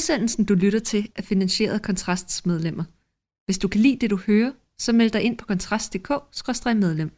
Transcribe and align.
Udsendelsen, 0.00 0.44
du 0.44 0.54
lytter 0.54 0.78
til, 0.78 1.08
er 1.16 1.22
finansieret 1.22 1.74
af 1.74 1.82
Kontrasts 1.82 2.46
medlemmer. 2.46 2.84
Hvis 3.46 3.58
du 3.58 3.68
kan 3.68 3.80
lide 3.80 3.98
det, 4.00 4.10
du 4.10 4.16
hører, 4.26 4.52
så 4.78 4.92
meld 4.92 5.10
dig 5.10 5.22
ind 5.22 5.38
på 5.38 5.46
kontrast.dk-medlem. 5.46 7.10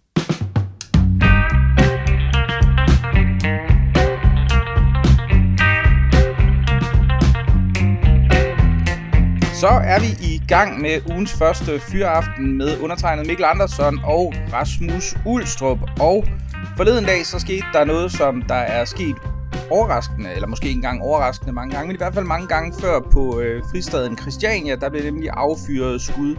Så 9.55 9.69
er 9.69 10.01
vi 10.01 10.07
i 10.33 10.43
gang 10.49 10.81
med 10.81 11.11
ugens 11.11 11.33
første 11.33 11.81
fyraften 11.81 12.53
med 12.59 12.79
undertegnet 12.79 13.27
Mikkel 13.27 13.45
Andersson 13.45 13.99
og 14.05 14.35
Rasmus 14.53 15.15
Ulstrup. 15.27 15.79
Og 16.01 16.25
forleden 16.77 17.05
dag 17.05 17.27
så 17.27 17.39
skete 17.39 17.67
der 17.73 17.85
noget, 17.85 18.13
som 18.13 18.43
der 18.43 18.55
er 18.55 18.85
sket 18.85 19.17
overraskende, 19.73 20.33
eller 20.35 20.49
måske 20.49 20.67
ikke 20.67 20.79
engang 20.79 21.03
overraskende 21.03 21.53
mange 21.53 21.75
gange, 21.75 21.87
men 21.87 21.97
i 21.97 21.99
hvert 21.99 22.15
fald 22.15 22.27
mange 22.27 22.49
gange 22.49 22.73
før 22.81 23.01
på 23.01 23.41
øh, 23.41 23.63
fristaden 23.71 24.19
Christiania. 24.19 24.75
Der 24.75 24.89
blev 24.91 25.05
nemlig 25.05 25.31
affyret 25.33 26.03
skud. 26.03 26.37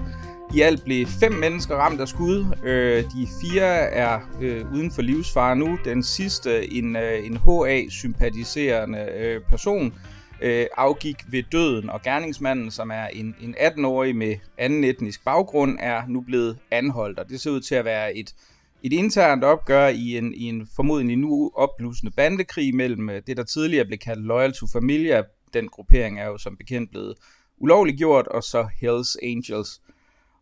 I 0.53 0.61
alt 0.61 0.83
blev 0.83 1.07
fem 1.07 1.31
mennesker 1.31 1.75
ramt 1.75 2.01
af 2.01 2.07
skud. 2.07 2.45
Øh, 2.63 3.03
de 3.03 3.27
fire 3.41 3.65
er 4.03 4.19
øh, 4.41 4.73
uden 4.73 4.91
for 4.91 5.01
livsfare 5.01 5.55
nu. 5.55 5.77
Den 5.85 6.03
sidste, 6.03 6.73
en, 6.73 6.95
øh, 6.95 7.25
en 7.25 7.37
HA-sympatiserende 7.37 8.99
øh, 8.99 9.41
person, 9.49 9.93
øh, 10.41 10.65
afgik 10.77 11.17
ved 11.27 11.43
døden, 11.51 11.89
og 11.89 12.01
gerningsmanden, 12.01 12.71
som 12.71 12.91
er 12.91 13.05
en, 13.13 13.35
en 13.41 13.55
18-årig 13.59 14.15
med 14.15 14.35
anden 14.57 14.83
etnisk 14.83 15.25
baggrund, 15.25 15.77
er 15.81 16.01
nu 16.07 16.21
blevet 16.21 16.57
anholdt, 16.71 17.19
og 17.19 17.29
det 17.29 17.41
ser 17.41 17.51
ud 17.51 17.61
til 17.61 17.75
at 17.75 17.85
være 17.85 18.17
et, 18.17 18.33
et 18.83 18.93
internt 18.93 19.43
opgør 19.43 19.87
i 19.87 20.17
en, 20.17 20.33
i 20.33 20.43
en 20.43 20.67
formodentlig 20.75 21.17
nu 21.17 21.51
opblusende 21.55 22.11
bandekrig 22.11 22.75
mellem 22.75 23.09
øh, 23.09 23.21
det, 23.27 23.37
der 23.37 23.43
tidligere 23.43 23.85
blev 23.85 23.97
kaldt 23.97 24.25
Loyal 24.25 24.53
to 24.53 24.65
Familia, 24.73 25.23
den 25.53 25.67
gruppering 25.67 26.19
er 26.19 26.25
jo 26.25 26.37
som 26.37 26.57
bekendt 26.57 26.91
blevet 26.91 27.15
ulovligt 27.57 27.97
gjort, 27.97 28.27
og 28.27 28.43
så 28.43 28.67
Hells 28.81 29.17
Angels. 29.23 29.81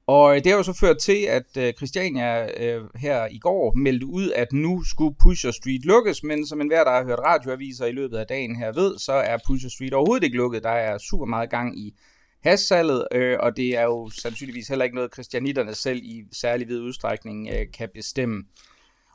Og 0.08 0.36
øh, 0.36 0.44
det 0.44 0.52
har 0.52 0.58
jo 0.58 0.64
så 0.64 0.73
ført 0.73 0.98
til, 0.98 1.25
at 1.30 1.58
øh, 1.58 1.73
Christiania 1.73 2.64
øh, 2.64 2.83
her 2.95 3.28
i 3.31 3.38
går 3.38 3.73
meldte 3.78 4.06
ud, 4.06 4.31
at 4.31 4.53
nu 4.53 4.83
skulle 4.83 5.16
Pusher 5.23 5.52
Street 5.52 5.86
lukkes, 5.86 6.23
men 6.23 6.48
som 6.48 6.61
enhver, 6.61 6.83
der 6.83 6.92
har 6.92 7.03
hørt 7.03 7.20
radioaviser 7.20 7.86
i 7.86 7.92
løbet 7.92 8.17
af 8.17 8.28
dagen 8.28 8.55
her 8.55 8.72
ved, 8.72 8.98
så 8.98 9.14
er 9.14 9.38
Pusher 9.48 9.70
Street 9.70 9.94
overhovedet 9.94 10.23
ikke 10.23 10.38
lukket. 10.38 10.64
Der 10.64 10.70
er 10.70 10.98
super 10.98 11.26
meget 11.26 11.50
gang 11.50 11.80
i 11.80 11.94
hassalget, 12.44 13.08
øh, 13.11 13.38
og 13.39 13.58
det 13.58 13.78
er 13.78 13.84
jo 13.84 14.09
sandsynligvis 14.09 14.67
heller 14.67 14.86
ikke 14.86 14.95
noget, 14.95 15.14
christianitterne 15.14 15.75
selv 15.75 16.00
i 16.03 16.23
særlig 16.31 16.67
vid 16.67 16.81
udstrækning 16.81 17.50
øh, 17.50 17.66
kan 17.73 17.89
bestemme. 17.94 18.44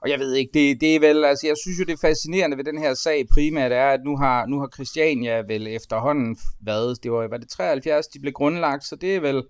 Og 0.02 0.10
jeg 0.10 0.18
ved 0.18 0.34
ikke, 0.34 0.50
det, 0.54 0.80
det 0.80 0.96
er 0.96 1.00
vel, 1.00 1.24
altså 1.24 1.46
jeg 1.46 1.56
synes 1.62 1.78
jo, 1.78 1.84
det 1.84 2.00
fascinerende 2.00 2.56
ved 2.56 2.64
den 2.64 2.78
her 2.78 2.94
sag 2.94 3.26
primært 3.34 3.72
er, 3.72 3.86
at 3.86 4.00
nu 4.04 4.16
har, 4.16 4.46
nu 4.46 4.58
har 4.60 4.68
Christiania 4.74 5.42
vel 5.48 5.66
efterhånden 5.66 6.36
været, 6.60 7.02
det 7.02 7.12
var, 7.12 7.28
var 7.28 7.36
det 7.36 7.48
73, 7.48 8.06
de 8.06 8.20
blev 8.20 8.32
grundlagt, 8.32 8.84
så 8.84 8.96
det 8.96 9.16
er 9.16 9.20
vel 9.20 9.42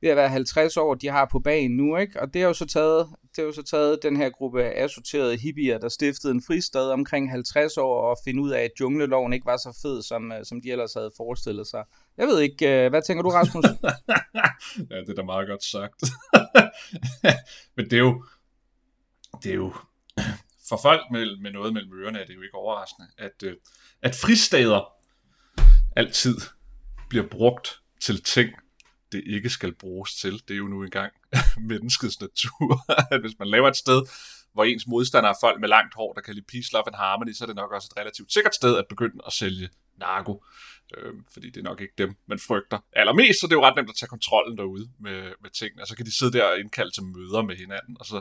ved 0.00 0.10
at 0.10 0.16
være 0.16 0.28
50 0.28 0.76
år, 0.76 0.94
de 0.94 1.08
har 1.08 1.28
på 1.32 1.38
banen 1.38 1.76
nu, 1.76 1.96
ikke? 1.96 2.20
Og 2.20 2.34
det 2.34 2.42
har 2.42 2.48
jo 2.48 2.54
så 2.54 2.66
taget, 2.66 3.06
det 3.22 3.36
har 3.36 3.42
jo 3.42 3.52
så 3.52 3.62
taget 3.62 4.02
den 4.02 4.16
her 4.16 4.30
gruppe 4.30 4.64
af 4.64 4.84
assorterede 4.84 5.36
hippier, 5.36 5.78
der 5.78 5.88
stiftede 5.88 6.32
en 6.32 6.42
fristad 6.46 6.90
omkring 6.90 7.30
50 7.30 7.76
år, 7.78 8.00
og 8.00 8.16
finde 8.24 8.42
ud 8.42 8.50
af, 8.50 8.60
at 8.60 8.70
jungleloven 8.80 9.32
ikke 9.32 9.46
var 9.46 9.56
så 9.56 9.78
fed, 9.82 10.02
som, 10.02 10.32
øh, 10.32 10.44
som 10.44 10.60
de 10.60 10.70
ellers 10.70 10.94
havde 10.94 11.10
forestillet 11.16 11.66
sig. 11.66 11.84
Jeg 12.18 12.26
ved 12.26 12.40
ikke, 12.40 12.84
øh, 12.84 12.90
hvad 12.90 13.02
tænker 13.02 13.22
du, 13.22 13.28
Rasmus? 13.30 13.64
ja, 14.90 15.00
det 15.00 15.08
er 15.08 15.14
da 15.14 15.22
meget 15.22 15.48
godt 15.48 15.64
sagt. 15.64 16.02
Men 17.76 17.84
det 17.84 17.92
er 17.92 17.98
jo, 17.98 18.24
det 19.42 19.50
er 19.50 19.54
jo, 19.54 19.74
for 20.68 20.78
folk 20.82 21.00
med, 21.12 21.36
med 21.42 21.50
noget 21.50 21.72
mellem 21.72 21.92
ørerne, 21.92 22.20
er 22.20 22.26
det 22.26 22.34
jo 22.34 22.42
ikke 22.42 22.54
overraskende, 22.54 23.08
at, 23.18 23.42
øh, 23.42 23.56
at 24.02 24.14
fristader 24.14 24.92
altid 25.96 26.36
bliver 27.08 27.26
brugt 27.30 27.80
til 28.00 28.22
ting, 28.22 28.50
det 29.12 29.22
ikke 29.26 29.50
skal 29.50 29.74
bruges 29.74 30.14
til. 30.14 30.32
Det 30.32 30.54
er 30.54 30.58
jo 30.58 30.68
nu 30.68 30.82
engang 30.82 31.12
menneskets 31.70 32.20
natur, 32.20 32.84
at 33.14 33.20
hvis 33.20 33.38
man 33.38 33.48
laver 33.48 33.68
et 33.68 33.76
sted, 33.76 34.02
hvor 34.52 34.64
ens 34.64 34.86
modstandere 34.86 35.32
er 35.32 35.36
folk 35.40 35.60
med 35.60 35.68
langt 35.68 35.94
hår, 35.94 36.12
der 36.12 36.20
kan 36.20 36.34
lide 36.34 36.46
peace, 36.52 36.72
love 36.72 36.86
and 36.86 36.94
harmony, 36.94 37.32
så 37.32 37.44
er 37.44 37.46
det 37.46 37.56
nok 37.56 37.72
også 37.72 37.88
et 37.92 38.00
relativt 38.00 38.32
sikkert 38.32 38.54
sted 38.54 38.78
at 38.78 38.84
begynde 38.88 39.18
at 39.26 39.32
sælge 39.32 39.68
narko. 39.98 40.44
Øh, 40.96 41.12
fordi 41.32 41.50
det 41.50 41.60
er 41.60 41.64
nok 41.64 41.80
ikke 41.80 41.94
dem, 41.98 42.16
man 42.26 42.38
frygter 42.38 42.78
allermest, 42.92 43.40
så 43.40 43.46
det 43.46 43.52
er 43.52 43.56
jo 43.56 43.64
ret 43.64 43.76
nemt 43.76 43.88
at 43.88 43.96
tage 43.96 44.08
kontrollen 44.08 44.58
derude 44.58 44.88
med, 45.00 45.22
med 45.42 45.50
tingene. 45.50 45.82
Og 45.82 45.88
så 45.88 45.96
kan 45.96 46.06
de 46.06 46.18
sidde 46.18 46.32
der 46.32 46.44
og 46.44 46.58
indkalde 46.60 46.90
til 46.90 47.02
møder 47.02 47.42
med 47.42 47.56
hinanden, 47.56 47.96
og 48.00 48.06
så 48.06 48.20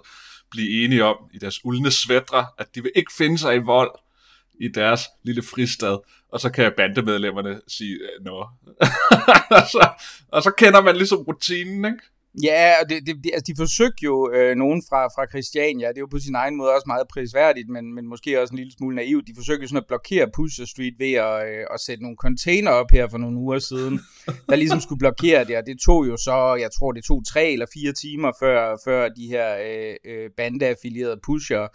blive 0.51 0.83
enige 0.83 1.03
om 1.03 1.17
i 1.33 1.37
deres 1.37 1.65
uldne 1.65 1.91
svætre, 1.91 2.45
at 2.57 2.75
de 2.75 2.83
vil 2.83 2.91
ikke 2.95 3.11
finde 3.17 3.37
sig 3.37 3.55
i 3.55 3.59
vold, 3.59 3.91
i 4.59 4.67
deres 4.67 5.01
lille 5.23 5.43
fristad, 5.43 5.97
og 6.29 6.39
så 6.39 6.49
kan 6.49 6.73
bandemedlemmerne 6.77 7.61
sige, 7.67 7.93
øh, 7.93 8.25
nå. 8.25 8.37
og, 9.57 9.65
så, 9.71 9.89
og 10.27 10.43
så 10.43 10.51
kender 10.57 10.81
man 10.81 10.95
ligesom 10.95 11.19
rutinen, 11.19 11.85
ikke? 11.85 12.03
Ja, 12.43 12.73
og 12.81 12.89
det, 12.89 13.07
det, 13.07 13.31
altså, 13.33 13.43
de 13.47 13.55
forsøgte 13.57 14.03
jo 14.03 14.31
øh, 14.31 14.55
nogen 14.55 14.83
fra, 14.89 15.07
fra 15.07 15.27
Christiania, 15.31 15.87
det 15.87 15.97
er 15.97 16.05
jo 16.07 16.15
på 16.15 16.19
sin 16.19 16.35
egen 16.35 16.55
måde 16.57 16.69
også 16.75 16.83
meget 16.87 17.07
prisværdigt, 17.13 17.69
men, 17.69 17.95
men 17.95 18.07
måske 18.07 18.41
også 18.41 18.51
en 18.51 18.57
lille 18.57 18.73
smule 18.77 18.95
naivt. 18.95 19.27
De 19.27 19.35
forsøgte 19.35 19.61
jo 19.63 19.67
sådan 19.67 19.83
at 19.83 19.87
blokere 19.87 20.27
Pusher 20.35 20.65
Street 20.65 20.95
ved 20.99 21.13
at, 21.13 21.35
øh, 21.49 21.65
at 21.73 21.79
sætte 21.85 22.03
nogle 22.03 22.17
container 22.17 22.71
op 22.71 22.91
her 22.91 23.07
for 23.07 23.17
nogle 23.17 23.37
uger 23.37 23.59
siden, 23.59 23.99
der 24.49 24.55
ligesom 24.55 24.79
skulle 24.81 24.99
blokere 24.99 25.43
det, 25.43 25.57
og 25.57 25.65
det 25.65 25.77
tog 25.85 26.07
jo 26.07 26.17
så, 26.17 26.57
jeg 26.63 26.69
tror 26.77 26.91
det 26.91 27.03
tog 27.03 27.21
tre 27.33 27.45
eller 27.51 27.65
fire 27.73 27.93
timer, 27.93 28.31
før, 28.39 28.77
før 28.85 29.09
de 29.09 29.27
her 29.27 29.47
øh, 29.67 29.95
øh, 30.11 30.29
bandeaffilierede 30.37 31.19
pusher 31.25 31.67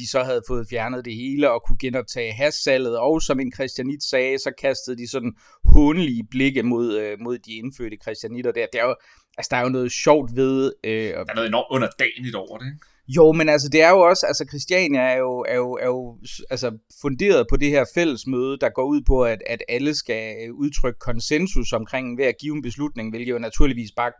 de 0.00 0.08
så 0.08 0.22
havde 0.22 0.42
fået 0.48 0.66
fjernet 0.70 1.04
det 1.04 1.14
hele 1.14 1.50
og 1.50 1.62
kunne 1.66 1.78
genoptage 1.78 2.32
hassalget, 2.32 2.98
og 2.98 3.22
som 3.22 3.40
en 3.40 3.50
kristianit 3.50 4.02
sagde, 4.02 4.38
så 4.38 4.50
kastede 4.58 4.96
de 4.96 5.10
sådan 5.10 5.32
hundelige 5.64 6.24
blikke 6.30 6.62
mod, 6.62 6.98
øh, 6.98 7.16
mod 7.20 7.38
de 7.38 7.52
indfødte 7.52 7.96
kristianitter 7.96 8.52
der. 8.52 8.66
Det 8.72 8.80
er 8.80 8.84
jo, 8.84 8.94
altså, 9.38 9.48
der 9.50 9.56
er 9.56 9.62
jo 9.62 9.68
noget 9.68 9.92
sjovt 9.92 10.36
ved... 10.36 10.72
Øh, 10.84 10.92
der 10.92 11.24
er 11.28 11.34
noget 11.34 11.48
enormt 11.48 11.66
underdanigt 11.70 12.34
over 12.34 12.58
det, 12.58 12.66
ikke? 12.66 12.86
Jo, 13.16 13.32
men 13.32 13.48
altså 13.48 13.68
det 13.68 13.82
er 13.82 13.90
jo 13.90 14.00
også, 14.00 14.26
altså 14.26 14.44
Christiania 14.48 15.00
er 15.00 15.16
jo, 15.16 15.44
er 15.48 15.56
jo, 15.56 15.72
er 15.72 15.86
jo 15.86 16.18
altså, 16.50 16.78
funderet 17.02 17.46
på 17.50 17.56
det 17.56 17.68
her 17.68 17.84
fællesmøde, 17.94 18.58
der 18.60 18.68
går 18.68 18.84
ud 18.84 19.00
på, 19.06 19.24
at, 19.24 19.42
at 19.46 19.62
alle 19.68 19.94
skal 19.94 20.52
udtrykke 20.52 20.98
konsensus 20.98 21.72
omkring 21.72 22.18
ved 22.18 22.24
at 22.24 22.34
give 22.40 22.56
en 22.56 22.62
beslutning, 22.62 23.10
hvilket 23.10 23.32
jo 23.32 23.38
naturligvis 23.38 23.90
bare 23.96 24.12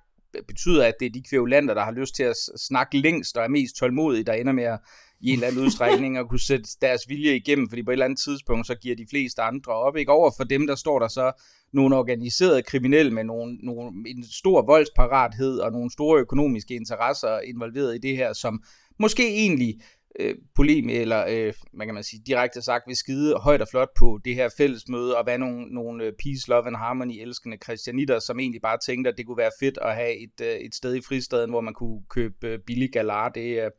betyder, 0.49 0.87
at 0.87 0.95
det 1.01 1.07
er 1.07 1.11
de 1.11 1.23
kvævlander, 1.31 1.75
der 1.75 1.85
har 1.85 1.93
lyst 1.93 2.15
til 2.15 2.23
at 2.23 2.37
snakke 2.69 2.99
længst 2.99 3.37
og 3.37 3.45
er 3.45 3.49
mest 3.49 3.77
tålmodige, 3.77 4.25
der 4.25 4.33
ender 4.33 4.53
med 4.53 4.65
at 4.65 4.79
i 5.21 5.29
en 5.29 5.35
eller 5.35 5.47
anden 5.47 5.65
udstrækning 5.65 6.17
at 6.17 6.29
kunne 6.29 6.41
sætte 6.41 6.71
deres 6.81 7.09
vilje 7.09 7.37
igennem, 7.37 7.69
fordi 7.69 7.83
på 7.83 7.91
et 7.91 7.93
eller 7.93 8.05
andet 8.05 8.19
tidspunkt, 8.19 8.67
så 8.67 8.75
giver 8.75 8.97
de 8.97 9.07
fleste 9.11 9.43
andre 9.43 9.73
op. 9.73 9.97
Ikke 9.97 10.13
over 10.13 10.31
for 10.37 10.45
dem, 10.45 10.67
der 10.67 10.75
står 10.75 10.99
der 10.99 11.09
så 11.09 11.33
nogle 11.73 11.97
organiserede 11.97 12.63
kriminelle 12.63 13.13
med 13.13 13.25
nogle, 13.25 13.57
nogle, 13.63 13.91
en 14.07 14.25
stor 14.25 14.67
voldsparathed 14.67 15.59
og 15.59 15.73
nogle 15.73 15.91
store 15.91 16.21
økonomiske 16.21 16.75
interesser 16.75 17.41
involveret 17.41 17.95
i 17.95 17.99
det 17.99 18.17
her, 18.17 18.33
som 18.33 18.63
måske 18.99 19.29
egentlig 19.29 19.81
øh, 20.21 20.35
polem, 20.55 20.89
eller 20.89 21.25
øh, 21.29 21.53
man 21.73 21.87
kan 21.87 21.95
man 21.95 22.05
sige 22.05 22.23
direkte 22.27 22.63
sagt, 22.63 22.87
vil 22.87 22.97
skide 22.97 23.37
højt 23.37 23.63
og 23.63 23.69
flot 23.71 23.89
på 23.99 24.21
det 24.25 24.35
her 24.35 24.49
fællesmøde, 24.57 25.17
og 25.17 25.27
være 25.27 25.39
nogle, 25.39 25.67
nogle 25.75 26.05
øh, 26.05 26.13
peace, 26.25 26.49
love 26.49 26.67
and 26.67 26.77
harmony 26.77 27.21
elskende 27.21 27.59
kristianitter, 27.59 28.19
som 28.19 28.41
egentlig 28.41 28.63
bare 28.63 28.79
tænkte, 28.87 29.11
at 29.11 29.15
det 29.19 29.27
kunne 29.27 29.37
være 29.39 29.51
fedt 29.61 29.79
at 29.83 29.95
have 29.95 30.23
et, 30.23 30.41
øh, 30.43 30.57
et 30.57 30.75
sted 30.75 30.95
i 30.95 31.03
fristaden, 31.09 31.51
hvor 31.51 31.61
man 31.61 31.75
kunne 31.75 32.03
købe 32.09 32.47
øh, 32.49 32.59
billig 32.67 32.93
galar. 32.93 33.29
Det, 33.29 33.65
øh, 33.65 33.71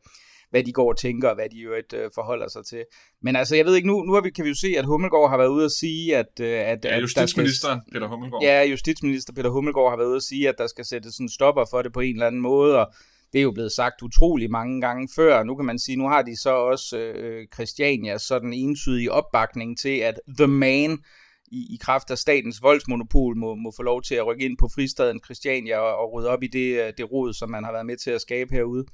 hvad 0.52 0.64
de 0.64 0.72
går 0.72 0.88
og 0.88 0.98
tænker, 0.98 1.28
og 1.28 1.34
hvad 1.34 1.48
de 1.48 1.56
jo 1.56 1.72
et, 1.72 1.92
øh, 1.94 2.10
forholder 2.14 2.48
sig 2.48 2.66
til. 2.66 2.84
Men 3.22 3.36
altså, 3.36 3.56
jeg 3.56 3.64
ved 3.66 3.74
ikke, 3.76 3.88
nu, 3.88 4.02
nu 4.02 4.12
har 4.12 4.20
vi, 4.20 4.30
kan 4.30 4.44
vi 4.44 4.48
jo 4.48 4.54
se, 4.54 4.74
at 4.78 4.84
Hummelgaard 4.84 5.30
har 5.30 5.36
været 5.36 5.48
ude 5.48 5.64
at 5.64 5.70
sige, 5.70 6.16
at... 6.16 6.40
Øh, 6.40 6.58
at 6.72 6.84
ja, 6.84 6.98
justitsministeren 6.98 7.80
skal, 7.80 7.92
Peter 7.92 8.06
Hummelgaard. 8.06 8.42
Ja, 8.42 8.62
justitsminister 8.62 9.32
Peter 9.32 9.50
Hummelgaard 9.50 9.90
har 9.90 9.96
været 9.96 10.08
ude 10.08 10.16
at 10.16 10.22
sige, 10.22 10.48
at 10.48 10.54
der 10.58 10.66
skal 10.66 10.84
sættes 10.84 11.14
sådan 11.14 11.28
stopper 11.28 11.64
for 11.70 11.82
det 11.82 11.92
på 11.92 12.00
en 12.00 12.14
eller 12.14 12.26
anden 12.26 12.40
måde, 12.40 12.78
og 12.78 12.92
det 13.32 13.38
er 13.38 13.42
jo 13.42 13.50
blevet 13.50 13.72
sagt 13.72 14.02
utrolig 14.02 14.50
mange 14.50 14.80
gange 14.80 15.08
før. 15.16 15.42
Nu 15.42 15.54
kan 15.56 15.66
man 15.66 15.78
sige, 15.78 15.96
nu 15.96 16.08
har 16.08 16.22
de 16.22 16.40
så 16.40 16.50
også 16.50 16.98
øh, 16.98 17.46
Christiania 17.54 18.18
sådan 18.18 18.52
entydig 18.52 19.10
opbakning 19.10 19.78
til, 19.78 19.98
at 19.98 20.20
The 20.38 20.46
Man 20.46 20.98
i, 21.46 21.74
i 21.74 21.78
kraft 21.80 22.10
af 22.10 22.18
statens 22.18 22.62
voldsmonopol 22.62 23.36
må, 23.36 23.54
må 23.54 23.72
få 23.76 23.82
lov 23.82 24.02
til 24.02 24.14
at 24.14 24.26
rykke 24.26 24.44
ind 24.44 24.58
på 24.58 24.68
fristaden 24.74 25.20
Christiania 25.24 25.78
og, 25.78 25.96
og 25.96 26.12
rydde 26.12 26.28
op 26.28 26.42
i 26.42 26.46
det, 26.46 26.86
øh, 26.86 26.92
det 26.98 27.12
rod, 27.12 27.32
som 27.32 27.50
man 27.50 27.64
har 27.64 27.72
været 27.72 27.86
med 27.86 27.96
til 27.96 28.10
at 28.10 28.20
skabe 28.20 28.54
herude. 28.54 28.84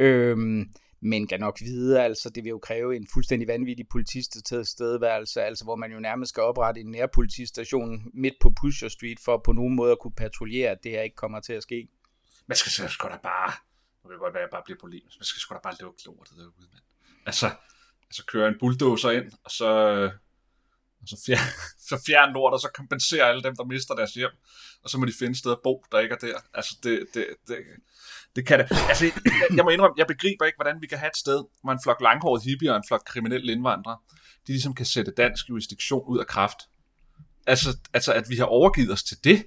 Øhm, 0.00 0.64
men 1.00 1.26
kan 1.26 1.40
nok 1.40 1.60
vide, 1.60 2.02
altså 2.02 2.30
det 2.30 2.44
vil 2.44 2.50
jo 2.50 2.58
kræve 2.58 2.96
en 2.96 3.06
fuldstændig 3.14 3.48
vanvittig 3.48 3.88
politistedværelse, 3.88 5.42
altså 5.42 5.64
hvor 5.64 5.76
man 5.76 5.92
jo 5.92 6.00
nærmest 6.00 6.28
skal 6.28 6.42
oprette 6.42 6.80
en 6.80 6.90
nærpolitistation 6.90 8.10
midt 8.14 8.34
på 8.40 8.52
Pusher 8.60 8.88
Street, 8.88 9.18
for 9.24 9.40
på 9.44 9.52
nogen 9.52 9.76
måde 9.76 9.92
at 9.92 9.98
kunne 9.98 10.14
patruljere, 10.16 10.70
at 10.70 10.78
det 10.82 10.92
her 10.92 11.02
ikke 11.02 11.16
kommer 11.16 11.40
til 11.40 11.52
at 11.52 11.62
ske. 11.62 11.88
Man 12.46 12.56
skal 12.56 12.72
så 12.72 12.88
sgu 12.88 13.08
da 13.08 13.18
bare, 13.22 13.52
nu 14.04 14.08
kan 14.10 14.18
godt 14.18 14.34
være, 14.34 14.42
at 14.42 14.46
jeg 14.46 14.50
bare 14.50 14.62
bliver 14.64 14.78
polemisk, 14.80 15.18
man 15.18 15.24
skal 15.24 15.40
sgu 15.40 15.54
da 15.54 15.60
bare 15.62 15.74
lukke 15.80 16.02
lortet 16.06 16.36
derude, 16.36 16.68
mand. 16.72 16.84
Altså, 17.26 17.50
altså 18.02 18.24
køre 18.26 18.48
en 18.48 18.58
bulldozer 18.60 19.10
ind, 19.10 19.32
og 19.44 19.50
så, 19.50 19.70
øh, 19.90 20.12
og 21.02 21.08
så, 21.08 21.22
fjern, 21.26 21.48
så 21.88 22.02
fjern 22.06 22.32
lort, 22.32 22.52
og 22.52 22.60
så 22.60 22.68
kompensere 22.74 23.24
alle 23.24 23.42
dem, 23.42 23.56
der 23.56 23.64
mister 23.64 23.94
deres 23.94 24.14
hjem, 24.14 24.30
og 24.82 24.90
så 24.90 24.98
må 24.98 25.04
de 25.04 25.12
finde 25.18 25.30
et 25.30 25.38
sted 25.38 25.52
at 25.52 25.58
bo, 25.64 25.84
der 25.92 25.98
ikke 25.98 26.14
er 26.14 26.18
der. 26.18 26.38
Altså, 26.54 26.76
det, 26.82 27.06
det, 27.14 27.26
det, 27.48 27.56
det 28.36 28.46
kan 28.46 28.58
det. 28.58 28.66
Altså, 28.88 29.04
jeg 29.56 29.64
må 29.64 29.70
indrømme, 29.70 29.94
jeg 29.98 30.06
begriber 30.06 30.44
ikke, 30.44 30.56
hvordan 30.56 30.80
vi 30.80 30.86
kan 30.86 30.98
have 30.98 31.08
et 31.08 31.16
sted, 31.16 31.44
hvor 31.62 31.72
en 31.72 31.80
flok 31.82 32.00
langhåret 32.00 32.42
hippier 32.42 32.70
og 32.72 32.76
en 32.76 32.84
flok 32.88 33.02
kriminelle 33.06 33.52
indvandrere, 33.52 33.98
de 34.46 34.52
ligesom 34.52 34.74
kan 34.74 34.86
sætte 34.86 35.12
dansk 35.16 35.48
jurisdiktion 35.48 36.04
ud 36.06 36.18
af 36.18 36.26
kraft. 36.26 36.58
Altså, 37.46 37.76
altså, 37.92 38.12
at 38.12 38.24
vi 38.28 38.36
har 38.36 38.44
overgivet 38.44 38.92
os 38.92 39.02
til 39.02 39.16
det. 39.24 39.46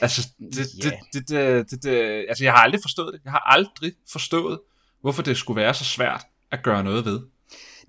Altså, 0.00 0.28
det, 0.38 0.84
Ja. 0.84 0.90
det, 0.90 1.00
det, 1.12 1.28
det, 1.28 1.70
det, 1.70 1.82
det, 1.82 2.26
altså, 2.28 2.44
jeg 2.44 2.52
har 2.52 2.60
aldrig 2.60 2.80
forstået 2.82 3.12
det. 3.14 3.20
Jeg 3.24 3.32
har 3.32 3.38
aldrig 3.38 3.92
forstået, 4.12 4.60
hvorfor 5.00 5.22
det 5.22 5.36
skulle 5.36 5.60
være 5.60 5.74
så 5.74 5.84
svært 5.84 6.26
at 6.50 6.62
gøre 6.62 6.84
noget 6.84 7.04
ved. 7.04 7.20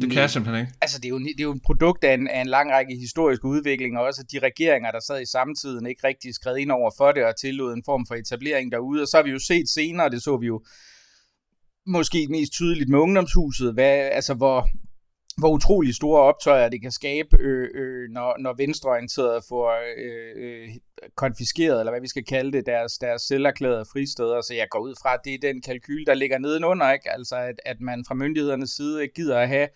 Det 0.01 0.09
kan 0.09 0.15
Nej. 0.15 0.21
jeg 0.21 0.29
simpelthen 0.29 0.61
ikke. 0.65 0.73
Altså, 0.81 0.97
det 0.97 1.05
er 1.05 1.09
jo, 1.09 1.19
det 1.19 1.39
er 1.39 1.43
jo 1.43 1.51
en 1.51 1.59
produkt 1.59 2.03
af 2.03 2.13
en, 2.13 2.27
af 2.27 2.41
en 2.41 2.47
lang 2.47 2.71
række 2.71 2.95
historiske 2.95 3.45
udviklinger, 3.45 3.99
og 3.99 4.05
også 4.05 4.21
at 4.21 4.31
de 4.31 4.39
regeringer, 4.39 4.91
der 4.91 4.99
sad 4.99 5.21
i 5.21 5.25
samtiden, 5.25 5.85
ikke 5.85 6.07
rigtig 6.07 6.33
skred 6.33 6.57
ind 6.57 6.71
over 6.71 6.91
for 6.97 7.11
det 7.11 7.25
og 7.25 7.33
tillod 7.41 7.73
en 7.73 7.83
form 7.85 8.05
for 8.07 8.15
etablering 8.15 8.71
derude. 8.71 9.01
Og 9.01 9.07
så 9.07 9.17
har 9.17 9.23
vi 9.23 9.31
jo 9.31 9.39
set 9.39 9.69
senere, 9.69 10.09
det 10.09 10.23
så 10.23 10.37
vi 10.37 10.47
jo 10.47 10.63
måske 11.87 12.27
mest 12.29 12.51
tydeligt 12.53 12.89
med 12.89 12.99
ungdomshuset, 12.99 13.73
hvad, 13.73 13.97
altså 14.11 14.33
hvor, 14.33 14.69
hvor 15.37 15.49
utrolig 15.49 15.95
store 15.95 16.21
optøjer 16.21 16.69
det 16.69 16.81
kan 16.81 16.91
skabe, 16.91 17.37
øh, 17.39 17.67
øh, 17.75 18.09
når, 18.09 18.41
når 18.43 18.53
venstreorienterede 18.57 19.41
får 19.49 19.67
øh, 19.97 20.43
øh, 20.43 20.69
konfiskeret, 21.15 21.79
eller 21.79 21.91
hvad 21.91 22.01
vi 22.01 22.07
skal 22.07 22.25
kalde 22.25 22.51
det, 22.51 22.65
deres, 22.65 22.97
deres 22.97 23.21
selverklærede 23.21 23.85
fristeder. 23.85 24.41
Så 24.41 24.53
jeg 24.53 24.67
går 24.69 24.79
ud 24.79 24.95
fra, 25.01 25.13
at 25.13 25.19
det 25.25 25.33
er 25.33 25.37
den 25.41 25.61
kalkyl, 25.61 26.05
der 26.05 26.13
ligger 26.13 26.37
nedenunder, 26.37 26.91
ikke? 26.91 27.11
Altså, 27.11 27.35
at, 27.35 27.61
at 27.65 27.81
man 27.81 28.05
fra 28.07 28.15
myndighedernes 28.15 28.69
side 28.69 29.01
ikke 29.01 29.13
gider 29.13 29.39
at 29.39 29.47
have 29.47 29.67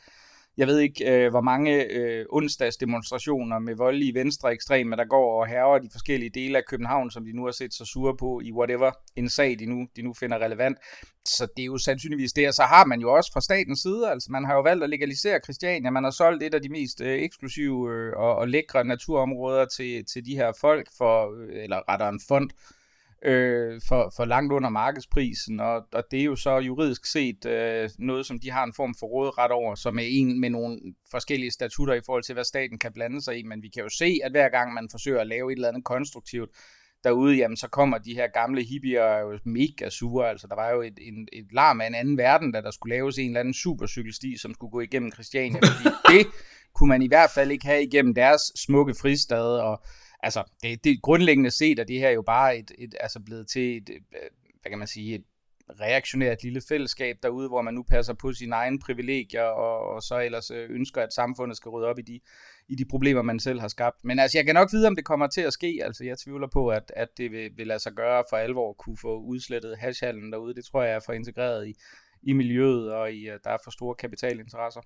jeg 0.58 0.68
ved 0.68 0.80
ikke, 0.80 1.12
øh, 1.12 1.30
hvor 1.30 1.42
mange 1.42 1.84
øh, 1.92 2.26
onsdagsdemonstrationer 2.30 3.60
med 3.60 3.76
voldelige 3.76 4.14
venstre 4.14 4.54
ekstreme, 4.54 4.96
der 4.96 5.06
går 5.06 5.42
og 5.42 5.48
herrer 5.48 5.80
de 5.80 5.90
forskellige 5.92 6.30
dele 6.30 6.58
af 6.58 6.64
København, 6.70 7.12
som 7.12 7.26
de 7.26 7.32
nu 7.32 7.46
har 7.46 7.52
set 7.52 7.74
sig 7.74 7.88
sure 7.88 8.18
på 8.18 8.42
i 8.44 8.52
whatever 8.52 8.92
en 9.16 9.30
sag, 9.30 9.60
de 9.60 9.66
nu, 9.66 9.88
de 9.96 10.02
nu 10.02 10.14
finder 10.14 10.38
relevant. 10.40 10.78
Så 11.26 11.48
det 11.58 11.64
er 11.64 11.66
jo 11.66 11.78
sandsynligvis 11.78 12.34
det, 12.34 12.48
og 12.48 12.54
så 12.54 12.64
har 12.64 12.86
man 12.86 13.00
jo 13.00 13.14
også 13.14 13.32
fra 13.34 13.42
statens 13.42 13.80
side, 13.80 14.12
altså 14.12 14.32
man 14.32 14.46
har 14.46 14.54
jo 14.54 14.62
valgt 14.62 14.84
at 14.84 14.90
legalisere 14.90 15.40
Christiania, 15.44 15.90
man 15.90 16.04
har 16.04 16.12
solgt 16.12 16.44
et 16.44 16.54
af 16.54 16.62
de 16.62 16.70
mest 16.70 17.02
øh, 17.02 17.20
eksklusive 17.20 17.92
øh, 17.94 18.14
og, 18.18 18.36
og 18.36 18.48
lækre 18.48 18.84
naturområder 18.84 19.66
til, 19.66 20.06
til 20.06 20.26
de 20.26 20.36
her 20.36 20.52
folk, 20.62 20.88
for, 20.98 21.42
øh, 21.42 21.64
eller 21.64 21.90
rettere 21.90 22.10
en 22.10 22.22
fond, 22.28 22.50
øh, 23.26 23.82
for, 23.88 24.14
for 24.16 24.26
langt 24.26 24.54
under 24.54 24.70
markedsprisen, 24.70 25.60
og, 25.60 25.88
og 25.94 26.04
det 26.12 26.20
er 26.20 26.24
jo 26.24 26.36
så 26.36 26.58
juridisk 26.58 27.06
set 27.06 27.46
øh, 27.46 27.90
noget, 28.00 28.26
som 28.26 28.40
de 28.40 28.52
har 28.52 28.64
en 28.64 28.74
form 28.74 28.96
for 29.00 29.08
råderet 29.08 29.52
over, 29.52 29.76
som 29.76 30.00
er 30.00 30.08
en 30.08 30.40
med 30.40 30.50
nogle 30.50 30.80
forskellige 31.12 31.52
statutter 31.52 31.94
i 31.94 32.02
forhold 32.06 32.24
til, 32.24 32.34
hvad 32.34 32.44
staten 32.44 32.80
kan 32.80 32.94
blande 32.94 33.22
sig 33.22 33.40
i, 33.40 33.44
men 33.44 33.62
vi 33.62 33.68
kan 33.68 33.84
jo 33.84 33.90
se, 33.90 34.20
at 34.24 34.32
hver 34.32 34.50
gang 34.50 34.74
man 34.74 34.88
forsøger 34.92 35.22
at 35.22 35.28
lave 35.28 35.52
et 35.52 35.56
eller 35.56 35.70
andet 35.70 35.84
konstruktivt 35.84 36.50
derude, 37.04 37.36
jamen 37.36 37.58
så 37.58 37.68
kommer 37.68 37.98
de 37.98 38.14
her 38.14 38.28
gamle 38.28 38.64
hippier 38.64 39.20
jo 39.20 39.40
mega 39.44 39.90
sure, 39.90 40.30
altså 40.30 40.48
der 40.48 40.56
var 40.56 40.70
jo 40.70 40.82
et, 40.82 41.00
en, 41.02 41.28
et 41.34 41.48
larm 41.52 41.82
af 41.82 41.88
en 41.88 41.96
anden 41.96 42.18
verden, 42.18 42.52
da 42.52 42.62
der 42.62 42.72
skulle 42.72 42.96
laves 42.96 43.18
en 43.18 43.28
eller 43.28 43.40
anden 43.40 43.54
supercykelsti, 43.54 44.38
som 44.38 44.54
skulle 44.54 44.72
gå 44.72 44.82
igennem 44.82 45.12
Christiania, 45.12 45.60
fordi 45.60 45.96
det 46.18 46.28
kunne 46.74 46.90
man 46.90 47.02
i 47.02 47.08
hvert 47.08 47.30
fald 47.36 47.52
ikke 47.52 47.66
have 47.66 47.84
igennem 47.84 48.14
deres 48.14 48.42
smukke 48.56 48.96
fristad, 49.02 49.60
og 49.60 49.84
altså, 50.26 50.44
det, 50.64 50.84
det 50.84 51.02
grundlæggende 51.02 51.52
set 51.52 51.80
er 51.80 51.84
det 51.84 52.00
her 52.00 52.10
jo 52.10 52.22
bare 52.22 52.58
et, 52.58 52.72
et 52.78 52.96
altså 53.00 53.20
blevet 53.20 53.48
til 53.48 53.78
et, 53.78 53.90
øh, 53.90 54.30
hvad 54.62 54.72
kan 54.72 54.80
man 54.80 54.88
sige, 54.88 55.16
et 55.16 55.24
reaktionært 55.70 56.44
lille 56.44 56.62
fællesskab 56.70 57.18
derude, 57.24 57.48
hvor 57.48 57.62
man 57.62 57.74
nu 57.74 57.84
passer 57.84 58.14
på 58.14 58.34
sine 58.34 58.56
egne 58.56 58.80
privilegier, 58.80 59.44
og, 59.44 59.96
og 59.96 60.02
så 60.02 60.20
ellers 60.20 60.52
øh, 60.52 60.70
ønsker, 60.70 61.02
at 61.02 61.14
samfundet 61.14 61.58
skal 61.58 61.70
rydde 61.70 61.88
op 61.88 62.00
i 62.00 62.02
de, 62.02 62.20
i 62.68 62.76
de 62.76 62.86
problemer, 62.86 63.22
man 63.22 63.40
selv 63.40 63.60
har 63.60 63.68
skabt. 63.68 64.04
Men 64.04 64.20
altså, 64.20 64.38
jeg 64.38 64.46
kan 64.46 64.56
nok 64.56 64.70
vide, 64.72 64.88
om 64.88 64.96
det 64.96 65.06
kommer 65.06 65.28
til 65.28 65.42
at 65.42 65.54
ske. 65.54 65.80
Altså, 65.84 66.04
jeg 66.04 66.18
tvivler 66.18 66.48
på, 66.54 66.70
at, 66.70 66.92
at 66.96 67.08
det 67.18 67.32
vil, 67.32 67.52
vil 67.58 67.68
lade 67.68 67.80
sig 67.80 67.94
gøre 67.94 68.24
for 68.30 68.38
alvor 68.38 68.70
at 68.70 68.78
kunne 68.78 68.98
få 68.98 69.20
udslettet 69.20 69.78
hashhallen 69.78 70.32
derude. 70.32 70.56
Det 70.56 70.66
tror 70.66 70.84
jeg 70.84 70.96
er 70.96 71.00
for 71.06 71.14
integreret 71.14 71.68
i, 71.68 71.74
i 72.24 72.34
miljøet, 72.34 72.94
og 72.94 73.12
i, 73.12 73.28
at 73.28 73.40
der 73.44 73.50
er 73.50 73.58
for 73.64 73.72
store 73.72 73.96
kapitalinteresser. 73.96 74.82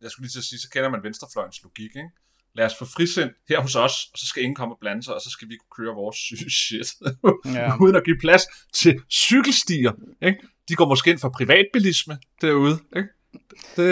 Jeg 0.00 0.10
skulle 0.10 0.24
lige 0.24 0.32
så 0.32 0.42
sige, 0.42 0.58
så 0.58 0.70
kender 0.70 0.88
man 0.88 1.02
venstrefløjens 1.02 1.62
logik, 1.62 1.96
ikke? 1.96 2.10
Lad 2.56 2.66
os 2.66 2.74
få 2.78 2.84
frisind 2.84 3.30
her 3.48 3.60
hos 3.60 3.76
os, 3.76 3.92
og 4.12 4.18
så 4.18 4.26
skal 4.26 4.42
ingen 4.42 4.54
komme 4.54 4.74
og 4.74 4.78
blande 4.80 5.02
sig, 5.02 5.14
og 5.14 5.20
så 5.20 5.30
skal 5.30 5.48
vi 5.48 5.56
kunne 5.56 5.84
køre 5.84 5.94
vores 5.94 6.16
syge 6.16 6.50
shit, 6.60 6.88
Ja. 7.44 7.76
uden 7.82 7.96
at 7.96 8.04
give 8.04 8.16
plads 8.20 8.42
til 8.74 9.00
cykelstier, 9.10 9.92
ikke? 10.22 10.38
De 10.68 10.74
går 10.74 10.88
måske 10.88 11.10
ind 11.10 11.18
for 11.18 11.28
privatbilisme 11.28 12.18
derude, 12.40 12.78
ikke? 12.96 13.08
Det, 13.76 13.90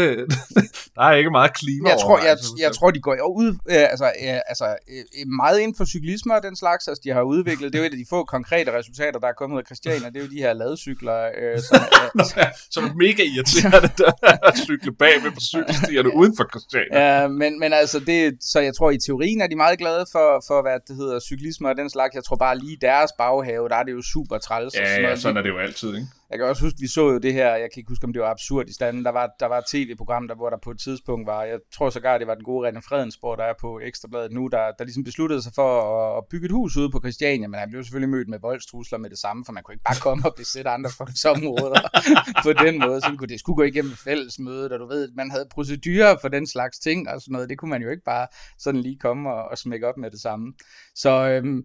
der 0.96 1.02
er 1.02 1.14
ikke 1.14 1.30
meget 1.30 1.52
klima 1.54 1.88
Jeg 1.88 1.98
tror, 2.00 2.18
jeg, 2.18 2.36
jeg 2.64 2.72
tror, 2.72 2.90
de 2.90 3.00
går 3.00 3.14
ud, 3.42 3.48
øh, 3.70 3.84
altså, 3.92 4.04
øh, 4.04 4.38
altså 4.52 4.66
øh, 4.94 5.28
meget 5.42 5.58
inden 5.60 5.76
for 5.76 5.84
cyklisme 5.84 6.34
og 6.34 6.42
den 6.42 6.56
slags, 6.56 6.88
altså, 6.88 7.00
de 7.04 7.10
har 7.10 7.22
udviklet, 7.22 7.72
det 7.72 7.78
er 7.78 7.82
jo 7.82 7.86
et 7.86 7.96
af 7.98 8.02
de 8.04 8.06
få 8.10 8.24
konkrete 8.24 8.78
resultater, 8.78 9.18
der 9.20 9.28
er 9.28 9.32
kommet 9.32 9.54
ud 9.56 9.60
af 9.60 9.66
Christiania, 9.66 10.08
det 10.08 10.16
er 10.16 10.24
jo 10.26 10.30
de 10.36 10.40
her 10.46 10.52
ladcykler, 10.52 11.18
øh, 11.40 11.58
som, 11.68 11.80
øh, 12.20 12.44
som 12.70 12.84
er 12.84 12.94
mega 13.04 13.22
irriterende, 13.34 13.90
der 13.98 14.12
at 14.48 14.58
cykle 14.58 14.92
bagved 14.92 15.30
på 15.30 15.40
cykelstierne 15.40 16.10
uden 16.16 16.36
for 16.36 16.44
Christiania. 16.52 16.94
Ja, 17.00 17.28
men, 17.28 17.60
men 17.62 17.72
altså, 17.72 17.98
det, 18.00 18.18
så 18.40 18.60
jeg 18.60 18.74
tror, 18.74 18.90
i 18.90 18.98
teorien 19.06 19.40
er 19.40 19.46
de 19.46 19.56
meget 19.56 19.78
glade 19.78 20.04
for, 20.12 20.28
for 20.48 20.62
hvad 20.62 20.78
det 20.88 20.96
hedder, 20.96 21.20
cyklisme 21.20 21.68
og 21.68 21.76
den 21.76 21.90
slags. 21.90 22.14
Jeg 22.14 22.24
tror 22.24 22.36
bare 22.36 22.58
lige 22.58 22.76
deres 22.80 23.10
baghave, 23.18 23.68
der 23.68 23.76
er 23.76 23.82
det 23.82 23.92
jo 23.92 24.02
super 24.02 24.38
træls. 24.38 24.74
og 24.74 24.86
sådan 24.86 25.00
Ja, 25.02 25.08
ja, 25.08 25.16
sådan 25.16 25.36
er 25.36 25.42
det 25.42 25.48
jo 25.48 25.58
altid, 25.58 25.88
ikke? 25.94 26.06
Jeg 26.34 26.40
kan 26.40 26.48
også 26.48 26.64
huske, 26.64 26.80
vi 26.80 26.88
så 26.88 27.10
jo 27.10 27.18
det 27.18 27.32
her, 27.32 27.50
jeg 27.50 27.68
kan 27.72 27.80
ikke 27.80 27.88
huske, 27.88 28.04
om 28.04 28.12
det 28.12 28.22
var 28.22 28.30
absurd 28.30 28.68
i 28.68 28.72
standen. 28.72 29.04
Der 29.04 29.10
var, 29.10 29.30
der 29.40 29.46
var 29.46 29.58
et 29.58 29.64
tv-program, 29.66 30.28
der, 30.28 30.34
hvor 30.34 30.50
der 30.50 30.56
på 30.64 30.70
et 30.70 30.80
tidspunkt 30.80 31.26
var, 31.26 31.42
jeg 31.42 31.58
tror 31.74 31.90
sågar, 31.90 32.18
det 32.18 32.26
var 32.26 32.34
den 32.34 32.44
gode 32.44 32.68
René 32.68 32.80
Fredensborg, 32.88 33.38
der 33.38 33.44
er 33.44 33.54
på 33.60 33.80
Ekstrabladet 33.80 34.32
nu, 34.32 34.48
der, 34.48 34.72
der 34.78 34.84
ligesom 34.84 35.04
besluttede 35.04 35.42
sig 35.42 35.52
for 35.54 35.70
at, 35.94 36.18
at 36.18 36.24
bygge 36.30 36.44
et 36.44 36.52
hus 36.52 36.76
ude 36.76 36.90
på 36.90 37.00
Christiania, 37.04 37.48
men 37.48 37.60
han 37.60 37.70
blev 37.70 37.82
selvfølgelig 37.82 38.08
mødt 38.08 38.28
med 38.28 38.38
voldstrusler 38.38 38.98
med 38.98 39.10
det 39.10 39.18
samme, 39.18 39.44
for 39.44 39.52
man 39.52 39.62
kunne 39.62 39.74
ikke 39.74 39.84
bare 39.84 40.00
komme 40.00 40.26
og 40.26 40.34
besætte 40.36 40.70
andre 40.70 40.90
folks 40.98 41.24
områder 41.24 41.80
på 42.44 42.52
den 42.52 42.78
måde. 42.78 43.00
Så 43.00 43.14
kunne 43.18 43.28
det 43.28 43.40
skulle 43.40 43.56
gå 43.56 43.62
igennem 43.62 43.92
fællesmødet, 43.92 44.72
og 44.72 44.78
du 44.78 44.86
ved, 44.86 45.08
man 45.16 45.30
havde 45.30 45.46
procedurer 45.50 46.16
for 46.20 46.28
den 46.28 46.46
slags 46.46 46.78
ting 46.78 47.08
og 47.08 47.20
sådan 47.20 47.32
noget. 47.32 47.48
Det 47.48 47.58
kunne 47.58 47.70
man 47.70 47.82
jo 47.82 47.90
ikke 47.90 48.04
bare 48.04 48.26
sådan 48.58 48.80
lige 48.80 48.98
komme 48.98 49.32
og, 49.32 49.44
og 49.50 49.58
smække 49.58 49.88
op 49.88 49.96
med 49.96 50.10
det 50.10 50.20
samme. 50.20 50.52
Så 50.94 51.10
øhm, 51.28 51.64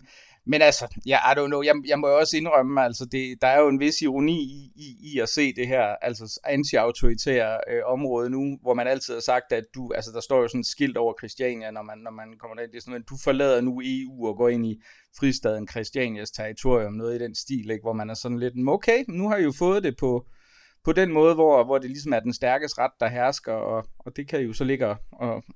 men 0.52 0.62
altså, 0.62 1.00
ja, 1.06 1.18
I 1.32 1.34
don't 1.38 1.48
know, 1.48 1.62
jeg, 1.62 1.76
jeg 1.88 2.00
må 2.00 2.08
jo 2.08 2.18
også 2.18 2.38
indrømme, 2.38 2.84
altså 2.84 3.06
det, 3.12 3.42
der 3.42 3.48
er 3.48 3.60
jo 3.60 3.68
en 3.68 3.80
vis 3.80 4.02
ironi 4.02 4.42
i, 4.42 4.72
i, 4.76 5.14
i 5.14 5.20
at 5.20 5.30
se 5.30 5.54
det 5.54 5.68
her 5.68 5.84
altså 6.02 6.40
anti-autoritære 6.44 7.58
øh, 7.72 7.82
område 7.86 8.30
nu, 8.30 8.58
hvor 8.62 8.74
man 8.74 8.88
altid 8.88 9.14
har 9.14 9.22
sagt, 9.22 9.52
at 9.52 9.64
du, 9.76 9.92
altså 9.96 10.12
der 10.12 10.20
står 10.20 10.42
jo 10.42 10.48
sådan 10.48 10.60
et 10.60 10.68
skilt 10.68 10.98
over 10.98 11.14
Christiania, 11.20 11.72
når 11.72 11.82
man, 11.82 11.98
når 11.98 12.12
man 12.12 12.28
kommer 12.40 12.56
derind, 12.56 12.72
det 12.72 12.78
er 12.78 12.82
sådan, 12.82 13.02
at 13.02 13.10
du 13.10 13.18
forlader 13.24 13.62
nu 13.62 13.82
EU 13.86 14.28
og 14.28 14.38
går 14.38 14.50
ind 14.50 14.66
i 14.66 14.82
fristaden 15.20 15.68
Christianias 15.68 16.32
territorium, 16.32 16.94
noget 16.94 17.16
i 17.16 17.24
den 17.24 17.36
stil, 17.36 17.70
ikke, 17.70 17.84
hvor 17.84 17.94
man 17.94 18.10
er 18.10 18.14
sådan 18.14 18.40
lidt, 18.40 18.56
mm, 18.56 18.70
okay, 18.70 19.04
nu 19.08 19.30
har 19.30 19.38
I 19.38 19.44
jo 19.44 19.54
fået 19.60 19.84
det 19.84 19.98
på, 19.98 20.28
på 20.84 20.92
den 20.92 21.12
måde, 21.12 21.36
hvor, 21.36 21.64
hvor 21.64 21.78
det 21.78 21.90
ligesom 21.90 22.14
er 22.14 22.20
den 22.20 22.34
stærkes 22.34 22.78
ret, 22.78 22.92
der 23.00 23.08
hersker, 23.08 23.54
og, 23.54 23.86
og 24.00 24.16
det 24.16 24.28
kan 24.28 24.42
jo 24.42 24.54
så 24.54 24.64
ligge 24.64 24.88
og, 24.88 24.98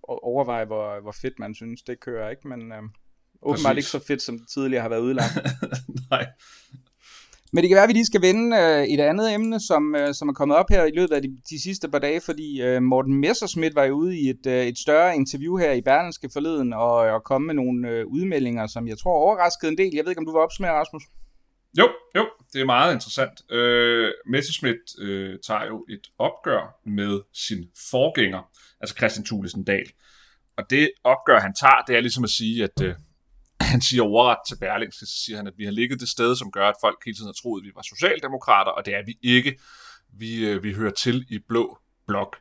og 0.04 0.24
overveje, 0.24 0.66
hvor, 0.66 1.01
hvor 1.01 1.16
fedt 1.22 1.40
man 1.40 1.56
synes, 1.56 1.81
det 1.81 2.00
kører, 2.00 2.30
ikke? 2.30 2.48
Men 2.48 2.72
øh, 2.72 2.84
åbenbart 3.45 3.78
ikke 3.78 3.90
så 3.90 4.00
fedt, 4.07 4.22
som 4.22 4.40
det 4.40 4.48
tidligere 4.54 4.81
har 4.81 4.90
været 4.90 5.01
udlagt. 5.01 5.38
Nej. 6.12 6.26
Men 7.54 7.62
det 7.62 7.69
kan 7.69 7.76
være, 7.76 7.83
at 7.83 7.88
vi 7.88 7.94
lige 7.94 8.06
skal 8.06 8.21
vende 8.21 8.57
øh, 8.57 8.83
et 8.83 9.00
andet 9.00 9.33
emne, 9.33 9.59
som, 9.59 9.95
øh, 9.95 10.14
som 10.14 10.30
er 10.30 10.33
kommet 10.33 10.57
op 10.57 10.66
her 10.69 10.83
i 10.85 10.92
løbet 10.95 11.16
af 11.16 11.21
de, 11.21 11.38
de 11.50 11.64
sidste 11.64 11.90
par 11.90 12.00
dage, 12.00 12.21
fordi 12.21 12.62
øh, 12.62 12.81
Morten 12.81 13.21
Messerschmidt 13.21 13.76
var 13.76 13.83
jo 13.83 13.94
ude 13.94 14.18
i 14.19 14.30
et, 14.30 14.45
øh, 14.47 14.66
et 14.66 14.78
større 14.78 15.16
interview 15.16 15.57
her 15.57 15.71
i 15.71 15.81
Berlingske 15.81 16.30
forleden, 16.33 16.73
og, 16.73 16.94
og 16.95 17.23
kom 17.23 17.42
med 17.42 17.54
nogle 17.54 17.90
øh, 17.90 18.06
udmeldinger, 18.07 18.68
som 18.68 18.88
jeg 18.88 18.97
tror 18.97 19.14
overraskede 19.14 19.71
en 19.71 19.78
del. 19.78 19.92
Jeg 19.95 20.06
ved 20.06 20.12
ikke, 20.12 20.19
om 20.19 20.26
du 20.26 20.31
var 20.31 20.40
opsummere, 20.40 20.73
Rasmus? 20.73 21.04
Jo, 21.78 21.90
jo, 22.16 22.26
det 22.54 22.62
er 22.62 22.66
meget 22.66 22.94
interessant. 22.94 23.52
Øh, 23.52 24.12
Messerschmidt 24.30 25.00
øh, 25.00 25.35
tager 25.47 25.66
jo 25.66 25.85
et 25.90 26.07
opgør 26.18 26.80
med 26.85 27.21
sin 27.33 27.64
forgænger, 27.92 28.42
altså 28.81 28.95
Christian 28.95 29.26
Thulesen 29.26 29.64
Dahl. 29.64 29.92
Og 30.57 30.64
det 30.69 30.90
opgør, 31.04 31.40
han 31.40 31.54
tager, 31.54 31.83
det 31.88 31.95
er 31.95 32.02
ligesom 32.02 32.23
at 32.23 32.30
sige, 32.30 32.64
at 32.64 32.81
øh, 32.81 32.94
han 33.62 33.81
siger 33.81 34.04
overret 34.04 34.38
til 34.48 34.57
Berlingske, 34.60 35.06
så 35.06 35.24
siger 35.26 35.38
han, 35.38 35.48
at 35.48 35.54
vi 35.57 35.66
har 35.66 35.72
ligget 35.72 36.00
det 36.00 36.10
sted, 36.10 36.36
som 36.36 36.52
gør, 36.52 36.69
at 36.69 36.76
folk 36.81 36.98
hele 37.06 37.16
tiden 37.16 37.28
har 37.28 37.40
troet, 37.42 37.62
at 37.62 37.66
vi 37.66 37.72
var 37.76 37.81
socialdemokrater, 37.81 38.72
og 38.72 38.86
det 38.86 38.95
er 38.95 39.06
vi 39.06 39.18
ikke. 39.22 39.60
Vi, 40.18 40.45
øh, 40.45 40.64
vi 40.64 40.74
hører 40.74 40.92
til 40.92 41.26
i 41.30 41.40
blå 41.48 41.78
blok. 42.07 42.38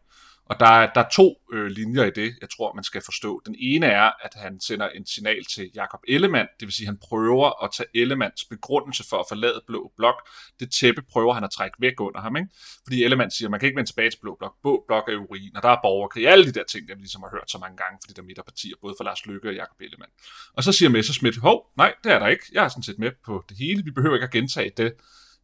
Og 0.52 0.60
der 0.60 0.66
er, 0.66 0.92
der 0.94 1.00
er 1.00 1.08
to 1.08 1.36
øh, 1.52 1.66
linjer 1.66 2.04
i 2.04 2.10
det, 2.10 2.34
jeg 2.40 2.50
tror, 2.50 2.74
man 2.74 2.84
skal 2.84 3.02
forstå. 3.04 3.42
Den 3.46 3.56
ene 3.58 3.86
er, 3.86 4.10
at 4.24 4.34
han 4.34 4.60
sender 4.60 4.88
en 4.88 5.06
signal 5.06 5.44
til 5.44 5.70
Jakob 5.74 6.00
Ellemann, 6.08 6.48
det 6.60 6.66
vil 6.66 6.72
sige, 6.72 6.84
at 6.84 6.88
han 6.88 6.98
prøver 7.08 7.64
at 7.64 7.70
tage 7.76 7.86
Ellemanns 7.94 8.44
begrundelse 8.44 9.04
for 9.10 9.16
at 9.16 9.24
forlade 9.28 9.62
Blå 9.66 9.92
Blok. 9.96 10.28
Det 10.60 10.72
tæppe 10.72 11.02
prøver 11.02 11.34
han 11.34 11.44
at 11.44 11.50
trække 11.50 11.76
væk 11.80 12.00
under 12.00 12.20
ham, 12.20 12.36
ikke? 12.36 12.48
Fordi 12.84 13.04
Ellemann 13.04 13.30
siger, 13.30 13.48
at 13.48 13.50
man 13.50 13.60
kan 13.60 13.66
ikke 13.66 13.76
vende 13.76 13.90
tilbage 13.90 14.10
til 14.10 14.18
Blå 14.22 14.36
Blok. 14.38 14.54
Blå 14.62 14.84
Blok 14.88 15.08
er 15.08 15.16
urin, 15.16 15.56
og 15.56 15.62
der 15.62 15.68
er 15.68 15.78
borgerkrig. 15.82 16.28
Alle 16.28 16.44
de 16.44 16.52
der 16.52 16.64
ting, 16.64 16.88
jeg 16.88 16.96
vi 16.96 17.02
ligesom 17.02 17.22
har 17.22 17.30
hørt 17.30 17.50
så 17.50 17.58
mange 17.58 17.76
gange, 17.76 17.98
fordi 18.02 18.14
der 18.14 18.22
er 18.22 18.26
midterpartier, 18.26 18.74
både 18.80 18.94
for 18.98 19.04
Lars 19.04 19.26
Løkke 19.26 19.48
og 19.48 19.54
Jakob 19.54 19.80
Ellemann. 19.80 20.12
Og 20.56 20.64
så 20.64 20.72
siger 20.72 20.88
Messerschmidt, 20.88 21.36
hov, 21.36 21.66
nej, 21.76 21.94
det 22.04 22.12
er 22.12 22.18
der 22.18 22.28
ikke. 22.28 22.44
Jeg 22.52 22.64
er 22.64 22.68
sådan 22.68 22.82
set 22.82 22.98
med 22.98 23.10
på 23.24 23.44
det 23.48 23.56
hele. 23.56 23.84
Vi 23.84 23.90
behøver 23.90 24.14
ikke 24.14 24.24
at 24.24 24.32
gentage 24.32 24.72
det 24.76 24.92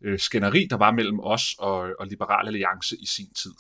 øh, 0.03 0.19
skænderi, 0.19 0.67
der 0.71 0.77
var 0.77 0.91
mellem 0.91 1.21
os 1.21 1.55
og, 1.59 1.79
og 1.99 2.07
Liberal 2.07 2.47
Alliance 2.47 2.97
i 2.97 3.07
sin 3.07 3.35
tid. 3.35 3.53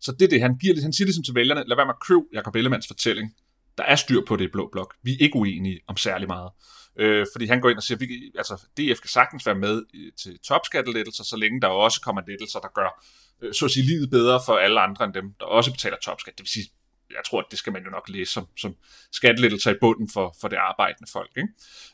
Så 0.00 0.12
det 0.12 0.22
er 0.22 0.28
det, 0.28 0.40
han, 0.40 0.58
giver, 0.58 0.74
lidt- 0.74 0.82
han 0.84 0.92
siger 0.92 1.06
ligesom 1.06 1.24
til 1.24 1.34
vælgerne, 1.34 1.64
lad 1.66 1.76
være 1.76 1.86
med 1.86 1.94
at 1.94 2.06
købe 2.08 2.20
Jacob 2.34 2.56
Ellemanns 2.56 2.86
fortælling. 2.86 3.34
Der 3.78 3.84
er 3.84 3.96
styr 3.96 4.20
på 4.28 4.36
det 4.36 4.44
i 4.44 4.48
Blå 4.52 4.68
Blok. 4.72 4.94
Vi 5.02 5.12
er 5.12 5.16
ikke 5.20 5.36
uenige 5.36 5.80
om 5.86 5.96
særlig 5.96 6.28
meget. 6.28 6.50
Øh, 6.98 7.26
fordi 7.34 7.46
han 7.46 7.60
går 7.60 7.70
ind 7.70 7.76
og 7.76 7.82
siger, 7.82 7.98
vi, 7.98 8.06
altså 8.38 8.54
DF 8.76 9.00
kan 9.00 9.08
sagtens 9.08 9.46
være 9.46 9.54
med 9.54 9.82
øh, 9.94 10.12
til 10.22 10.38
topskattelettelser, 10.38 11.24
så 11.24 11.36
længe 11.36 11.60
der 11.60 11.68
også 11.68 12.00
kommer 12.00 12.22
lettelser, 12.28 12.58
der 12.58 12.68
gør 12.74 13.04
øh, 13.42 13.54
så 13.54 13.64
at 13.64 13.70
sige 13.70 13.86
livet 13.86 14.10
bedre 14.10 14.40
for 14.46 14.56
alle 14.56 14.80
andre 14.80 15.04
end 15.04 15.14
dem, 15.14 15.34
der 15.40 15.46
også 15.46 15.70
betaler 15.72 15.96
topskat. 16.04 16.34
Det 16.38 16.42
vil 16.42 16.48
sige, 16.48 16.66
jeg 17.10 17.24
tror, 17.26 17.38
at 17.38 17.46
det 17.50 17.58
skal 17.58 17.72
man 17.72 17.84
jo 17.84 17.90
nok 17.90 18.08
læse 18.08 18.32
som, 18.32 18.46
som 18.56 18.76
skattelettelser 19.12 19.70
i 19.70 19.74
bunden 19.80 20.08
for, 20.12 20.36
for 20.40 20.48
det 20.48 20.56
arbejdende 20.56 21.10
folk. 21.12 21.30
Ikke? 21.36 21.48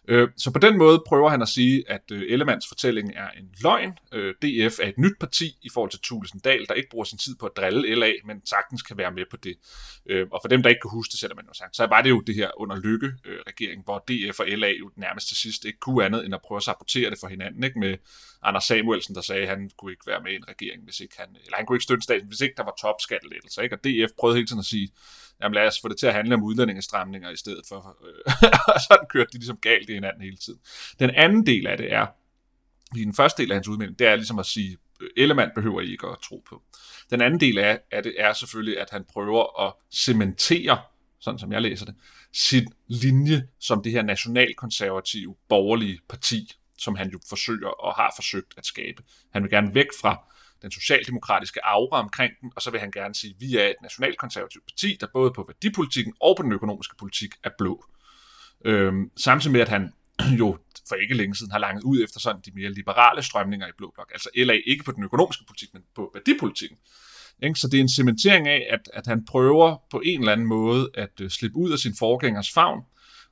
Øh, 0.09 0.29
så 0.37 0.51
på 0.51 0.59
den 0.59 0.79
måde 0.79 1.03
prøver 1.07 1.29
han 1.29 1.43
at 1.43 1.49
sige, 1.49 1.91
at 1.91 2.03
øh, 2.13 2.23
Ellemands 2.29 2.69
fortælling 2.69 3.13
er 3.17 3.31
en 3.31 3.51
løgn. 3.63 3.99
Øh, 4.13 4.35
DF 4.43 4.79
er 4.83 4.89
et 4.89 4.99
nyt 4.99 5.19
parti 5.21 5.59
i 5.63 5.69
forhold 5.75 5.91
til 5.91 6.01
Thulesen 6.05 6.41
Dahl, 6.41 6.67
der 6.69 6.75
ikke 6.75 6.89
bruger 6.91 7.05
sin 7.05 7.19
tid 7.19 7.37
på 7.41 7.47
at 7.47 7.53
drille 7.57 7.95
LA, 7.95 8.13
men 8.25 8.47
sagtens 8.47 8.83
kan 8.83 8.99
være 8.99 9.13
med 9.13 9.25
på 9.31 9.37
det. 9.37 9.57
Øh, 10.07 10.27
og 10.33 10.41
for 10.43 10.49
dem, 10.49 10.63
der 10.63 10.71
ikke 10.71 10.81
kan 10.81 10.91
huske 10.91 11.13
det, 11.13 11.21
selvom 11.21 11.37
man 11.37 11.47
jo 11.49 11.55
sagt, 11.55 11.77
så 11.77 11.87
var 11.87 12.03
det 12.03 12.11
jo 12.11 12.21
det 12.21 12.35
her 12.35 12.61
under 12.61 12.77
Lykke-regeringen, 12.77 13.81
øh, 13.81 13.85
hvor 13.85 14.05
DF 14.09 14.41
og 14.41 14.47
LA 14.49 14.69
jo 14.69 14.91
nærmest 14.97 15.29
til 15.29 15.37
sidst 15.37 15.65
ikke 15.65 15.79
kunne 15.79 16.05
andet 16.05 16.25
end 16.25 16.35
at 16.35 16.41
prøve 16.47 16.57
at 16.57 16.63
sabotere 16.63 17.11
det 17.11 17.19
for 17.21 17.29
hinanden, 17.29 17.65
ikke? 17.65 17.79
med 17.79 17.97
Anders 18.43 18.65
Samuelsen, 18.65 19.15
der 19.15 19.21
sagde, 19.21 19.43
at 19.43 19.49
han 19.49 19.71
kunne 19.79 19.93
ikke 19.93 20.07
være 20.07 20.23
med 20.23 20.33
i 20.33 20.37
en 20.37 20.49
regering, 20.49 20.85
hvis 20.85 21.01
ikke 21.01 21.15
han, 21.19 21.29
eller 21.45 21.57
han 21.57 21.67
kunne 21.67 21.77
ikke 21.77 21.85
støtte 21.85 22.03
staten, 22.03 22.29
hvis 22.29 22.41
ikke 22.41 22.55
der 22.57 22.65
var 22.65 22.75
topskattelettelser. 22.81 23.63
Ikke? 23.63 23.77
Og 23.77 23.85
DF 23.85 24.13
prøvede 24.19 24.37
hele 24.37 24.47
tiden 24.47 24.61
at 24.61 24.67
sige, 24.67 24.89
jamen 25.43 25.55
lad 25.55 25.67
os 25.67 25.81
få 25.81 25.89
det 25.89 25.99
til 25.99 26.07
at 26.07 26.15
handle 26.15 26.35
om 26.35 26.43
udlændingestramninger 26.43 27.31
i 27.31 27.37
stedet 27.37 27.63
for. 27.69 27.97
Øh, 28.07 28.33
og 28.75 28.81
sådan 28.81 29.07
kørte 29.11 29.33
de 29.33 29.39
ligesom 29.39 29.57
galt 29.57 29.91
i 29.91 29.93
hinanden 29.93 30.23
hele 30.23 30.37
tiden. 30.37 30.61
Den 30.99 31.11
anden 31.11 31.47
del 31.47 31.67
af 31.67 31.77
det 31.77 31.93
er, 31.93 32.07
i 32.97 33.05
den 33.05 33.15
første 33.15 33.43
del 33.43 33.51
af 33.53 33.57
hans 33.57 33.69
udmelding, 33.69 33.99
det 33.99 34.07
er 34.07 34.17
ligesom 34.17 34.39
at 34.39 34.47
sige, 34.47 34.77
øh, 35.01 35.09
Ellemann 35.17 35.51
behøver 35.55 35.81
I 35.81 35.91
ikke 35.91 36.07
at 36.07 36.17
tro 36.29 36.43
på. 36.49 36.63
Den 37.11 37.21
anden 37.21 37.41
del 37.41 37.59
af, 37.59 37.81
af 37.91 38.03
det 38.03 38.15
er 38.19 38.33
selvfølgelig, 38.33 38.81
at 38.81 38.91
han 38.91 39.05
prøver 39.13 39.67
at 39.67 39.73
cementere, 39.93 40.79
sådan 41.21 41.39
som 41.39 41.53
jeg 41.53 41.63
læser 41.63 41.85
det, 41.85 41.95
sin 42.33 42.73
linje 42.87 43.49
som 43.61 43.83
det 43.83 43.93
her 43.93 44.03
nationalkonservative 44.03 45.37
borgerlige 45.49 46.01
parti, 46.09 46.53
som 46.79 46.95
han 46.95 47.11
jo 47.11 47.19
forsøger 47.29 47.69
og 47.69 47.95
har 47.95 48.13
forsøgt 48.17 48.55
at 48.57 48.67
skabe. 48.67 49.03
Han 49.33 49.43
vil 49.43 49.51
gerne 49.51 49.75
væk 49.75 49.87
fra 50.01 50.36
den 50.63 50.71
socialdemokratiske 50.71 51.67
aura 51.67 51.99
omkring 51.99 52.33
den, 52.41 52.53
og 52.57 52.63
så 52.63 52.71
vil 52.71 52.81
han 52.81 52.91
gerne 52.91 53.15
sige, 53.15 53.31
at 53.31 53.41
vi 53.41 53.57
er 53.57 53.67
et 53.67 53.75
nationalkonservativt 53.83 54.65
parti, 54.67 54.97
der 55.01 55.07
både 55.13 55.31
på 55.31 55.45
værdipolitikken 55.49 56.15
og 56.21 56.37
på 56.37 56.43
den 56.43 56.53
økonomiske 56.53 56.97
politik 56.99 57.35
er 57.45 57.51
blå. 57.59 57.85
Øhm, 58.65 59.11
samtidig 59.17 59.53
med, 59.53 59.61
at 59.61 59.69
han 59.69 59.93
jo 60.41 60.59
for 60.89 60.95
ikke 60.95 61.15
længe 61.15 61.35
siden 61.35 61.53
har 61.53 61.59
langet 61.59 61.83
ud 61.83 62.05
efter 62.05 62.21
sådan 62.21 62.43
de 62.45 62.51
mere 62.55 62.71
liberale 62.71 63.23
strømninger 63.23 63.67
i 63.67 63.71
Blå 63.79 63.91
Blok. 63.95 64.11
Altså 64.13 64.31
LA 64.37 64.57
ikke 64.67 64.85
på 64.85 64.93
den 64.93 65.05
økonomiske 65.05 65.45
politik, 65.49 65.69
men 65.75 65.83
på 65.95 66.11
værdipolitikken. 66.15 66.79
Ikke? 67.43 67.61
Så 67.61 67.69
det 67.69 67.79
er 67.79 67.83
en 67.83 67.89
cementering 67.89 68.49
af, 68.49 68.67
at, 68.71 68.91
at 68.95 69.07
han 69.07 69.25
prøver 69.25 69.77
på 69.91 70.03
en 70.05 70.21
eller 70.21 70.33
anden 70.33 70.47
måde 70.47 70.91
at 70.95 71.21
uh, 71.23 71.29
slippe 71.29 71.57
ud 71.57 71.73
af 71.73 71.79
sin 71.79 71.95
forgængers 71.99 72.53
favn, 72.53 72.81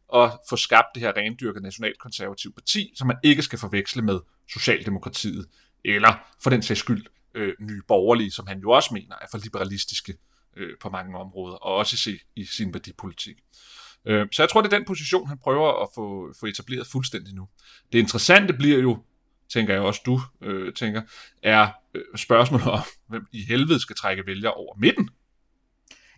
og 0.08 0.42
få 0.48 0.56
skabt 0.56 0.86
det 0.94 1.02
her 1.02 1.16
rendyrket 1.16 1.62
nationalkonservative 1.62 2.52
parti, 2.52 2.92
som 2.96 3.06
man 3.06 3.16
ikke 3.22 3.42
skal 3.42 3.58
forveksle 3.58 4.02
med 4.02 4.20
Socialdemokratiet, 4.52 5.46
eller 5.84 6.14
for 6.42 6.50
den 6.50 6.62
sags 6.62 6.80
skyld 6.80 7.06
øh, 7.34 7.54
nye 7.60 7.82
borgerlige, 7.88 8.30
som 8.30 8.46
han 8.46 8.58
jo 8.58 8.70
også 8.70 8.94
mener 8.94 9.16
er 9.20 9.26
for 9.30 9.38
liberalistiske 9.38 10.14
øh, 10.56 10.78
på 10.80 10.90
mange 10.90 11.18
områder, 11.18 11.56
og 11.56 11.74
også 11.74 12.10
i, 12.10 12.40
i 12.40 12.44
sin 12.44 12.74
værdipolitik. 12.74 13.36
Øh, 14.04 14.26
så 14.32 14.42
jeg 14.42 14.50
tror, 14.50 14.62
det 14.62 14.72
er 14.72 14.78
den 14.78 14.86
position, 14.86 15.28
han 15.28 15.38
prøver 15.38 15.82
at 15.82 15.88
få, 15.94 16.34
få 16.40 16.46
etableret 16.46 16.86
fuldstændig 16.86 17.34
nu. 17.34 17.48
Det 17.92 17.98
interessante 17.98 18.52
bliver 18.52 18.78
jo, 18.78 19.02
tænker 19.48 19.74
jeg 19.74 19.82
også 19.82 20.00
du 20.06 20.20
øh, 20.40 20.72
tænker, 20.74 21.02
er 21.42 21.68
øh, 21.94 22.02
spørgsmålet 22.16 22.66
om, 22.66 22.80
hvem 23.08 23.26
i 23.32 23.44
helvede 23.44 23.80
skal 23.80 23.96
trække 23.96 24.26
vælgere 24.26 24.52
over 24.52 24.76
midten 24.76 25.10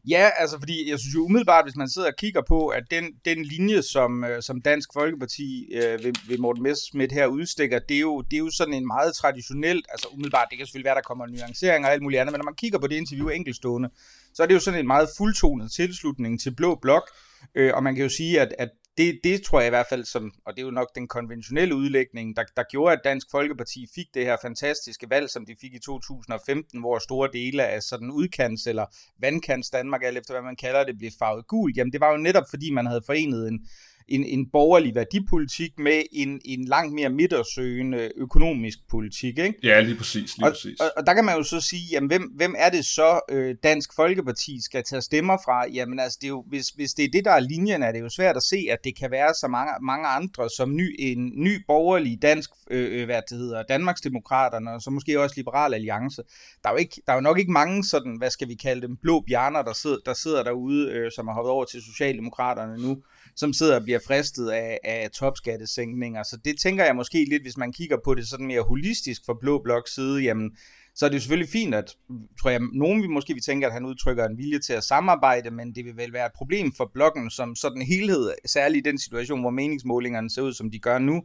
Ja, 0.09 0.31
altså 0.37 0.59
fordi 0.59 0.91
jeg 0.91 0.99
synes 0.99 1.15
jo 1.15 1.25
umiddelbart, 1.25 1.65
hvis 1.65 1.77
man 1.77 1.89
sidder 1.89 2.09
og 2.09 2.17
kigger 2.19 2.43
på, 2.49 2.69
at 2.69 2.85
den, 2.91 3.05
den 3.25 3.45
linje, 3.45 3.83
som, 3.83 4.25
øh, 4.25 4.43
som 4.43 4.61
Dansk 4.61 4.93
Folkeparti 4.93 5.69
øh, 5.75 6.05
ved, 6.05 6.13
ved 6.29 6.39
Morten 6.39 6.63
Messerschmidt 6.63 7.13
her 7.13 7.27
udstikker, 7.27 7.79
det 7.79 7.97
er, 7.97 8.01
jo, 8.01 8.21
det 8.21 8.37
er 8.37 8.39
jo 8.39 8.51
sådan 8.51 8.75
en 8.75 8.87
meget 8.87 9.15
traditionelt, 9.15 9.87
altså 9.91 10.09
umiddelbart, 10.13 10.47
det 10.51 10.59
kan 10.59 10.67
selvfølgelig 10.67 10.89
være, 10.89 10.95
der 10.95 11.01
kommer 11.01 11.27
nuanceringer 11.27 11.89
og 11.89 11.93
alt 11.93 12.03
muligt 12.03 12.21
andet, 12.21 12.33
men 12.33 12.39
når 12.39 12.45
man 12.45 12.55
kigger 12.55 12.79
på 12.79 12.87
det 12.87 12.97
interview 12.97 13.29
enkeltstående, 13.29 13.89
så 14.35 14.43
er 14.43 14.47
det 14.47 14.55
jo 14.55 14.61
sådan 14.61 14.81
en 14.81 14.87
meget 14.87 15.09
fuldtonet 15.19 15.73
tilslutning 15.73 16.41
til 16.41 16.55
Blå 16.55 16.75
Blok, 16.83 17.11
øh, 17.55 17.75
og 17.75 17.83
man 17.83 17.95
kan 17.95 18.03
jo 18.03 18.11
sige, 18.11 18.41
at, 18.41 18.55
at 18.59 18.71
det, 18.99 19.21
det 19.25 19.43
tror 19.43 19.61
jeg 19.61 19.67
i 19.67 19.71
hvert 19.71 19.87
fald, 19.89 20.05
som, 20.05 20.33
og 20.47 20.53
det 20.57 20.63
er 20.63 20.65
jo 20.65 20.71
nok 20.71 20.95
den 20.95 21.09
konventionelle 21.09 21.75
udlægning, 21.75 22.37
der, 22.37 22.45
der 22.57 22.63
gjorde, 22.71 22.93
at 22.93 23.01
Dansk 23.05 23.27
Folkeparti 23.31 23.87
fik 23.95 24.07
det 24.15 24.25
her 24.25 24.37
fantastiske 24.43 25.11
valg, 25.11 25.31
som 25.31 25.47
de 25.47 25.57
fik 25.61 25.75
i 25.75 25.79
2015, 25.79 26.81
hvor 26.81 26.99
store 26.99 27.29
dele 27.33 27.65
af 27.65 27.83
sådan 27.83 28.11
udkants- 28.11 28.69
eller 28.69 28.87
vandkants 29.21 29.71
Danmark, 29.71 30.03
alt 30.05 30.19
efter 30.19 30.35
hvad 30.35 30.43
man 30.43 30.57
kalder 30.57 30.85
det, 30.85 30.99
blev 30.99 31.11
farvet 31.19 31.47
gul. 31.47 31.73
Jamen 31.77 31.93
det 31.93 32.01
var 32.01 32.11
jo 32.11 32.17
netop, 32.17 32.45
fordi 32.51 32.71
man 32.71 32.87
havde 32.87 33.03
forenet 33.07 33.49
en, 33.49 33.67
en, 34.09 34.25
en 34.25 34.51
borgerlig 34.51 34.95
værdipolitik 34.95 35.79
med 35.79 36.03
en, 36.13 36.41
en 36.45 36.65
langt 36.65 36.95
mere 36.95 37.11
midtersøgende 37.11 38.11
økonomisk 38.17 38.79
politik. 38.91 39.39
Ikke? 39.39 39.55
Ja, 39.63 39.81
lige 39.81 39.97
præcis. 39.97 40.37
Lige 40.37 40.47
og, 40.47 40.53
præcis. 40.53 40.81
Og, 40.81 40.87
og 40.97 41.07
der 41.07 41.15
kan 41.15 41.25
man 41.25 41.37
jo 41.37 41.43
så 41.43 41.61
sige, 41.61 41.83
jamen, 41.93 42.09
hvem, 42.09 42.23
hvem 42.23 42.55
er 42.59 42.71
det 42.71 42.85
så, 42.85 43.21
øh, 43.31 43.55
Dansk 43.63 43.95
Folkeparti 43.97 44.63
skal 44.63 44.85
tage 44.85 45.03
stemmer 45.03 45.37
fra? 45.45 45.69
Jamen 45.69 46.01
altså, 46.01 46.19
det 46.21 46.27
er 46.27 46.29
jo, 46.29 46.45
hvis, 46.49 46.69
hvis 46.69 46.95
det 46.95 47.05
er 47.05 47.09
det, 47.13 47.25
der 47.25 47.31
er 47.31 47.41
linjen, 47.41 47.83
er 47.83 47.93
det 47.93 48.01
jo 48.01 48.09
svært 48.09 48.37
at 48.37 48.43
se, 48.43 48.67
at 48.71 48.79
det 48.85 48.97
kan 48.97 49.11
være 49.11 49.35
så 49.35 49.49
mange, 49.49 49.73
mange 49.83 50.09
andre, 50.09 50.51
som 50.51 50.77
ny, 50.77 50.95
en 50.99 51.33
ny 51.35 51.65
borgerlig 51.67 52.23
dansk, 52.23 52.51
øh, 52.71 53.01
øh 53.01 53.05
hvad 53.05 53.23
det 53.31 53.39
hedder, 53.39 53.63
Danmarksdemokraterne, 53.63 54.71
og 54.73 54.83
så 54.83 54.91
måske 54.91 55.21
også 55.21 55.35
Liberal 55.37 55.75
Alliance. 55.75 56.23
Der 56.63 56.69
er 56.69 56.73
jo, 56.73 56.79
ikke, 56.79 57.03
der 57.07 57.13
er 57.13 57.17
jo 57.17 57.21
nok 57.21 57.39
ikke 57.39 57.53
mange 57.53 57.85
sådan, 57.85 58.17
hvad 58.17 58.31
skal 58.31 58.49
vi 58.49 58.55
kalde 58.55 58.83
dem, 58.83 58.97
blå 58.97 59.21
bjerner, 59.21 59.63
der 59.63 59.73
sidder, 59.73 59.99
der 60.07 60.15
sidder 60.15 60.43
derude, 60.43 60.91
øh, 60.93 61.11
som 61.13 61.27
har 61.27 61.35
hoppet 61.35 61.51
over 61.51 61.65
til 61.65 61.83
Socialdemokraterne 61.83 62.83
nu, 62.83 63.03
som 63.37 63.53
sidder 63.53 63.77
og 63.77 63.83
bliver 63.83 63.96
fristet 64.07 64.51
af, 64.51 64.79
af 64.85 65.11
topskattesænkninger. 65.11 66.23
Så 66.23 66.39
det 66.45 66.61
tænker 66.61 66.85
jeg 66.85 66.97
måske 66.97 67.25
lidt, 67.25 67.43
hvis 67.43 67.57
man 67.57 67.73
kigger 67.73 67.97
på 68.05 68.15
det 68.15 68.29
sådan 68.29 68.47
mere 68.47 68.63
holistisk 68.63 69.23
fra 69.27 69.35
Blå 69.41 69.63
Blok 69.63 69.89
side, 69.89 70.23
jamen, 70.23 70.57
så 70.95 71.05
er 71.05 71.09
det 71.09 71.17
jo 71.17 71.21
selvfølgelig 71.21 71.53
fint, 71.53 71.75
at 71.75 71.97
tror 72.41 72.51
jeg, 72.51 72.61
nogen 72.73 73.03
vil 73.03 73.11
måske 73.11 73.35
vi 73.35 73.41
tænker, 73.41 73.67
at 73.67 73.73
han 73.73 73.85
udtrykker 73.85 74.25
en 74.25 74.39
vilje 74.39 74.59
til 74.59 74.73
at 74.73 74.85
samarbejde, 74.85 75.51
men 75.51 75.75
det 75.75 75.85
vil 75.85 75.97
vel 75.97 76.13
være 76.13 76.27
et 76.27 76.33
problem 76.37 76.73
for 76.73 76.91
blokken 76.95 77.31
som 77.31 77.55
sådan 77.55 77.83
helhed, 77.83 78.33
særligt 78.47 78.87
i 78.87 78.91
den 78.91 78.99
situation, 78.99 79.41
hvor 79.41 79.51
meningsmålingerne 79.51 80.31
ser 80.31 80.43
ud, 80.43 80.53
som 80.53 80.71
de 80.71 80.79
gør 80.79 80.99
nu, 80.99 81.23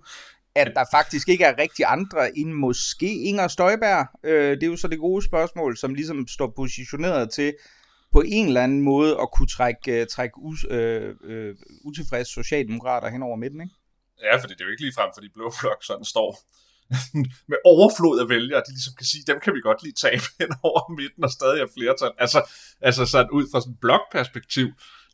at 0.56 0.72
der 0.76 0.84
faktisk 0.92 1.30
ikke 1.30 1.44
er 1.44 1.58
rigtig 1.58 1.86
andre 1.88 2.38
end 2.38 2.52
måske 2.54 3.16
Inger 3.16 3.48
Støjberg. 3.48 4.08
Øh, 4.24 4.56
det 4.56 4.64
er 4.64 4.68
jo 4.68 4.76
så 4.76 4.88
det 4.88 5.00
gode 5.00 5.26
spørgsmål, 5.26 5.78
som 5.78 5.94
ligesom 5.94 6.28
står 6.28 6.54
positioneret 6.56 7.32
til, 7.32 7.54
på 8.12 8.24
en 8.26 8.48
eller 8.48 8.64
anden 8.64 8.82
måde 8.82 9.12
at 9.22 9.32
kunne 9.32 9.48
trække, 9.48 10.02
øh, 10.02 10.08
trække 10.08 10.38
us, 10.38 10.66
øh, 10.70 11.16
øh, 11.24 11.56
utilfredse 11.84 12.32
socialdemokrater 12.32 13.10
hen 13.10 13.24
over 13.24 13.36
midten, 13.36 13.62
ikke? 13.62 13.76
Ja, 14.24 14.36
fordi 14.42 14.54
det 14.54 14.62
er 14.62 14.66
jo 14.66 14.72
ikke 14.72 14.84
lige 14.84 14.94
frem, 14.94 15.10
fordi 15.16 15.28
Blå 15.34 15.54
Blok 15.62 15.84
sådan 15.84 16.06
står 16.06 16.38
med 17.52 17.58
overflod 17.66 18.20
af 18.20 18.30
vælgere, 18.30 18.64
de 18.68 18.72
ligesom 18.72 18.94
kan 18.98 19.06
sige, 19.06 19.24
dem 19.28 19.40
kan 19.44 19.54
vi 19.54 19.62
godt 19.62 19.84
lige 19.84 19.94
tabe 19.94 20.24
hen 20.40 20.52
over 20.64 20.96
midten 21.00 21.24
og 21.24 21.32
stadig 21.32 21.58
have 21.60 21.70
flertal. 21.78 22.12
Altså, 22.18 22.40
altså 22.82 23.06
sådan 23.06 23.32
ud 23.32 23.46
fra 23.52 23.62
sådan 23.62 23.74
et 23.74 23.80
blokperspektiv 23.80 24.68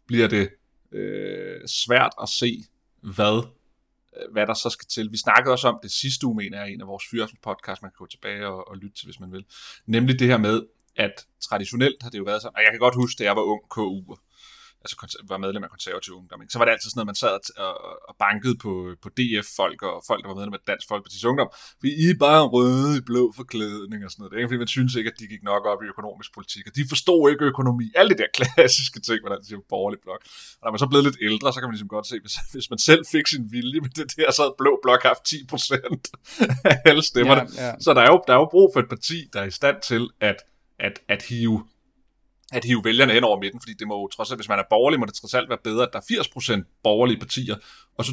bliver 0.07 0.27
det 0.27 0.49
øh, 0.91 1.67
svært 1.67 2.13
at 2.21 2.29
se, 2.29 2.63
hvad 3.15 3.37
øh, 4.17 4.31
hvad 4.33 4.47
der 4.47 4.53
så 4.53 4.69
skal 4.69 4.87
til. 4.87 5.11
Vi 5.11 5.17
snakkede 5.17 5.53
også 5.53 5.67
om 5.67 5.79
det 5.83 5.91
sidste 5.91 6.27
uge, 6.27 6.35
mener 6.35 6.57
jeg, 6.61 6.71
en 6.71 6.81
af 6.81 6.87
vores 6.87 7.03
fyraften 7.11 7.39
podcast, 7.41 7.81
man 7.81 7.91
kan 7.91 7.97
gå 7.97 8.05
tilbage 8.05 8.47
og, 8.47 8.67
og 8.67 8.77
lytte 8.77 8.95
til, 8.97 9.05
hvis 9.05 9.19
man 9.19 9.31
vil. 9.31 9.45
Nemlig 9.85 10.19
det 10.19 10.27
her 10.27 10.37
med, 10.37 10.61
at 10.97 11.25
traditionelt 11.41 12.03
har 12.03 12.09
det 12.09 12.17
jo 12.17 12.23
været 12.23 12.41
sådan, 12.41 12.55
og 12.55 12.61
jeg 12.63 12.71
kan 12.71 12.79
godt 12.79 12.95
huske, 12.95 13.19
da 13.19 13.23
jeg 13.23 13.35
var 13.35 13.41
ung 13.41 13.61
KU, 13.69 14.15
altså 14.83 15.23
var 15.31 15.37
medlem 15.37 15.63
af 15.63 15.69
konservativ 15.69 16.13
ungdom, 16.19 16.41
ikke? 16.41 16.51
så 16.51 16.57
var 16.59 16.65
det 16.65 16.71
altid 16.71 16.89
sådan 16.89 16.99
noget, 16.99 17.11
man 17.13 17.21
sad 17.23 17.39
og, 17.67 17.73
og 18.09 18.15
bankede 18.25 18.55
på, 18.63 18.71
på 19.03 19.09
DF-folk 19.17 19.79
og 19.89 19.95
folk, 20.09 20.21
der 20.23 20.29
var 20.31 20.37
medlem 20.39 20.53
af 20.53 20.63
Dansk 20.71 20.85
Folkeparti's 20.91 21.25
Ungdom, 21.29 21.49
fordi 21.79 21.91
I 22.03 22.05
er 22.13 22.19
bare 22.27 22.41
røde 22.55 22.91
i 22.99 23.01
blå 23.09 23.23
forklædning 23.39 23.99
og 24.05 24.09
sådan 24.11 24.19
noget. 24.21 24.31
Det 24.31 24.35
er 24.35 24.41
ikke, 24.41 24.51
fordi 24.51 24.63
man 24.65 24.75
synes 24.77 24.95
ikke, 24.99 25.09
at 25.13 25.17
de 25.19 25.27
gik 25.33 25.43
nok 25.51 25.63
op 25.71 25.79
i 25.83 25.87
økonomisk 25.93 26.29
politik, 26.37 26.63
og 26.69 26.73
de 26.77 26.83
forstod 26.93 27.21
ikke 27.31 27.45
økonomi. 27.53 27.87
Alle 27.99 28.09
de 28.13 28.17
der 28.21 28.29
klassiske 28.39 28.99
ting, 29.07 29.19
hvordan 29.23 29.39
de 29.41 29.45
siger 29.47 29.61
borgerlig 29.73 29.99
blok. 30.05 30.21
Og 30.59 30.63
når 30.65 30.71
man 30.75 30.79
så 30.83 30.87
blev 30.91 31.01
lidt 31.09 31.19
ældre, 31.29 31.47
så 31.53 31.57
kan 31.59 31.67
man 31.67 31.75
ligesom 31.75 31.91
godt 31.95 32.07
se, 32.11 32.15
hvis, 32.25 32.35
hvis 32.53 32.67
man 32.73 32.79
selv 32.89 33.03
fik 33.13 33.27
sin 33.33 33.45
vilje 33.55 33.79
med 33.85 33.91
det 33.99 34.07
der, 34.17 34.31
så 34.31 34.41
havde 34.43 34.55
blå 34.61 34.73
blok 34.85 35.01
haft 35.11 35.23
10 35.25 35.45
procent 35.51 36.03
af 36.71 36.75
alle 36.89 37.03
stemmerne. 37.11 37.43
Ja, 37.55 37.67
ja. 37.67 37.73
Så 37.85 37.89
der 37.97 38.01
er, 38.05 38.11
jo, 38.13 38.17
der 38.27 38.33
er 38.33 38.41
jo 38.43 38.49
brug 38.55 38.67
for 38.73 38.79
et 38.79 38.89
parti, 38.95 39.17
der 39.33 39.39
er 39.41 39.47
i 39.53 39.55
stand 39.61 39.77
til 39.91 40.03
at 40.29 40.37
at, 40.79 40.99
at 41.07 41.23
hive 41.23 41.67
at 42.51 42.65
hive 42.65 42.83
vælgerne 42.83 43.13
hen 43.13 43.23
over 43.23 43.39
midten, 43.39 43.61
fordi 43.61 43.73
det 43.73 43.87
må 43.87 44.01
jo 44.01 44.07
trods 44.07 44.31
alt, 44.31 44.37
hvis 44.37 44.49
man 44.49 44.59
er 44.59 44.63
borgerlig, 44.69 44.99
må 44.99 45.05
det 45.05 45.13
trods 45.13 45.33
alt 45.33 45.49
være 45.49 45.57
bedre, 45.63 45.83
at 45.83 45.89
der 45.93 45.99
er 45.99 46.61
80% 46.63 46.79
borgerlige 46.83 47.19
partier, 47.19 47.55
og 47.97 48.05
så 48.05 48.11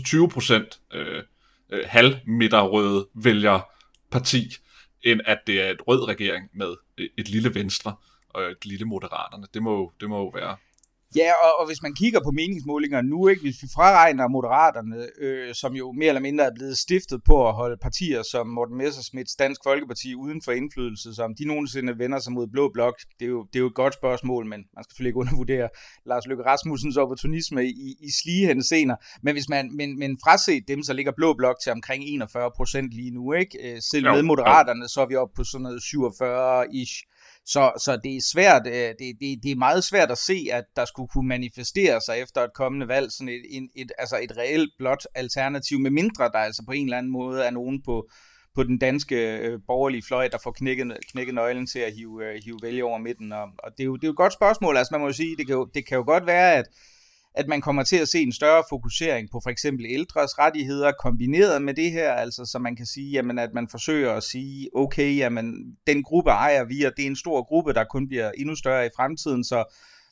20% 0.92 0.96
øh, 0.98 1.22
øh, 1.70 1.84
halvmidterrøde 1.86 3.08
vælgerparti, 3.14 4.56
end 5.02 5.20
at 5.24 5.38
det 5.46 5.62
er 5.62 5.70
et 5.70 5.88
rød 5.88 6.08
regering 6.08 6.50
med 6.54 6.74
øh, 6.98 7.08
et 7.18 7.28
lille 7.28 7.54
venstre 7.54 7.96
og 8.28 8.42
et 8.42 8.66
lille 8.66 8.84
moderaterne. 8.84 9.46
Det 9.54 9.62
må, 9.62 9.92
det 10.00 10.08
må 10.08 10.18
jo 10.18 10.28
være 10.28 10.56
Ja, 11.16 11.32
og, 11.44 11.60
og 11.60 11.66
hvis 11.66 11.82
man 11.82 11.94
kigger 11.94 12.20
på 12.24 12.30
meningsmålinger 12.30 13.02
nu, 13.02 13.28
ikke, 13.28 13.42
hvis 13.42 13.62
vi 13.62 13.68
fraregner 13.74 14.28
moderaterne, 14.28 15.08
øh, 15.18 15.54
som 15.54 15.72
jo 15.74 15.92
mere 15.92 16.08
eller 16.08 16.20
mindre 16.20 16.44
er 16.44 16.54
blevet 16.54 16.78
stiftet 16.78 17.20
på 17.24 17.48
at 17.48 17.54
holde 17.54 17.76
partier 17.76 18.22
som 18.30 18.46
Morten 18.46 18.76
Messersmiths 18.76 19.36
Dansk 19.36 19.60
Folkeparti 19.64 20.14
uden 20.14 20.42
for 20.42 20.52
indflydelse, 20.52 21.14
som 21.14 21.34
de 21.34 21.44
nogensinde 21.44 21.98
vender 21.98 22.18
sig 22.18 22.32
mod 22.32 22.46
Blå 22.46 22.70
Blok, 22.74 22.94
det 23.18 23.24
er, 23.24 23.30
jo, 23.30 23.46
det 23.52 23.56
er 23.56 23.60
jo 23.60 23.66
et 23.66 23.74
godt 23.74 23.94
spørgsmål, 23.94 24.44
men 24.44 24.60
man 24.74 24.84
skal 24.84 24.90
selvfølgelig 24.90 25.10
ikke 25.10 25.18
undervurdere 25.18 25.68
Lars 26.06 26.26
Løkke 26.26 26.44
Rasmussens 26.44 26.96
opportunisme 26.96 27.66
i, 27.66 27.96
i 28.00 28.10
slige 28.10 28.62
scener. 28.62 28.96
Men 29.22 29.34
hvis 29.34 29.48
man 29.48 29.76
men, 29.76 29.98
men 29.98 30.18
fraset 30.24 30.68
dem, 30.68 30.82
så 30.82 30.92
ligger 30.92 31.12
Blå 31.16 31.34
Blok 31.34 31.56
til 31.62 31.72
omkring 31.72 32.04
41 32.04 32.50
procent 32.56 32.92
lige 32.92 33.10
nu, 33.10 33.32
ikke? 33.32 33.58
Øh, 33.64 33.82
selv 33.82 34.04
med 34.04 34.22
moderaterne, 34.22 34.88
så 34.88 35.00
er 35.00 35.06
vi 35.06 35.16
oppe 35.16 35.34
på 35.36 35.44
sådan 35.44 35.62
noget 35.62 35.80
47-ish 35.80 37.13
så, 37.46 37.72
så 37.78 37.96
det 38.04 38.16
er 38.16 38.20
svært, 38.32 38.66
øh, 38.66 38.72
det, 38.72 39.16
det, 39.20 39.42
det 39.42 39.50
er 39.50 39.56
meget 39.56 39.84
svært 39.84 40.10
at 40.10 40.18
se, 40.18 40.46
at 40.52 40.64
der 40.76 40.84
skulle 40.84 41.08
kunne 41.08 41.28
manifestere 41.28 42.00
sig 42.00 42.18
efter 42.18 42.40
et 42.40 42.54
kommende 42.54 42.88
valg 42.88 43.12
sådan 43.12 43.28
et, 43.28 43.42
et, 43.50 43.68
et, 43.76 43.92
altså 43.98 44.18
et 44.22 44.36
reelt 44.36 44.70
blot 44.78 45.06
alternativ, 45.14 45.78
med 45.78 45.90
mindre 45.90 46.24
der 46.24 46.38
altså 46.38 46.62
på 46.66 46.72
en 46.72 46.86
eller 46.86 46.98
anden 46.98 47.12
måde 47.12 47.44
er 47.44 47.50
nogen 47.50 47.82
på, 47.82 48.08
på 48.54 48.62
den 48.62 48.78
danske 48.78 49.38
øh, 49.38 49.58
borgerlige 49.66 50.02
fløj, 50.08 50.28
der 50.28 50.38
får 50.42 50.52
knækket, 50.52 50.96
knækket 51.10 51.34
nøglen 51.34 51.66
til 51.66 51.78
at 51.78 51.94
hive, 51.94 52.24
øh, 52.24 52.40
hive 52.44 52.58
vælge 52.62 52.84
over 52.84 52.98
midten. 52.98 53.32
Og, 53.32 53.48
og 53.58 53.70
det, 53.76 53.80
er 53.80 53.84
jo, 53.84 53.96
det 53.96 54.04
er 54.04 54.08
jo 54.08 54.12
et 54.12 54.16
godt 54.16 54.32
spørgsmål. 54.32 54.76
Altså 54.76 54.94
man 54.94 55.00
må 55.00 55.06
jo 55.06 55.12
sige, 55.12 55.36
det 55.36 55.46
kan 55.46 55.54
jo, 55.54 55.64
det 55.74 55.86
kan 55.86 55.96
jo 55.96 56.04
godt 56.06 56.26
være, 56.26 56.54
at, 56.54 56.64
at 57.34 57.48
man 57.48 57.60
kommer 57.60 57.82
til 57.82 57.96
at 57.96 58.08
se 58.08 58.18
en 58.20 58.32
større 58.32 58.62
fokusering 58.68 59.30
på 59.30 59.40
for 59.42 59.50
eksempel 59.50 59.86
ældres 59.88 60.38
rettigheder 60.38 60.92
kombineret 60.92 61.62
med 61.62 61.74
det 61.74 61.92
her, 61.92 62.12
altså 62.12 62.44
så 62.44 62.58
man 62.58 62.76
kan 62.76 62.86
sige, 62.86 63.10
jamen, 63.10 63.38
at 63.38 63.50
man 63.54 63.68
forsøger 63.68 64.12
at 64.12 64.22
sige, 64.22 64.68
okay, 64.74 65.16
jamen, 65.16 65.76
den 65.86 66.02
gruppe 66.02 66.30
ejer 66.30 66.64
vi, 66.64 66.82
og 66.82 66.92
det 66.96 67.02
er 67.02 67.06
en 67.06 67.16
stor 67.16 67.42
gruppe, 67.42 67.72
der 67.72 67.84
kun 67.84 68.08
bliver 68.08 68.30
endnu 68.30 68.54
større 68.54 68.86
i 68.86 68.90
fremtiden, 68.96 69.44
så 69.44 69.64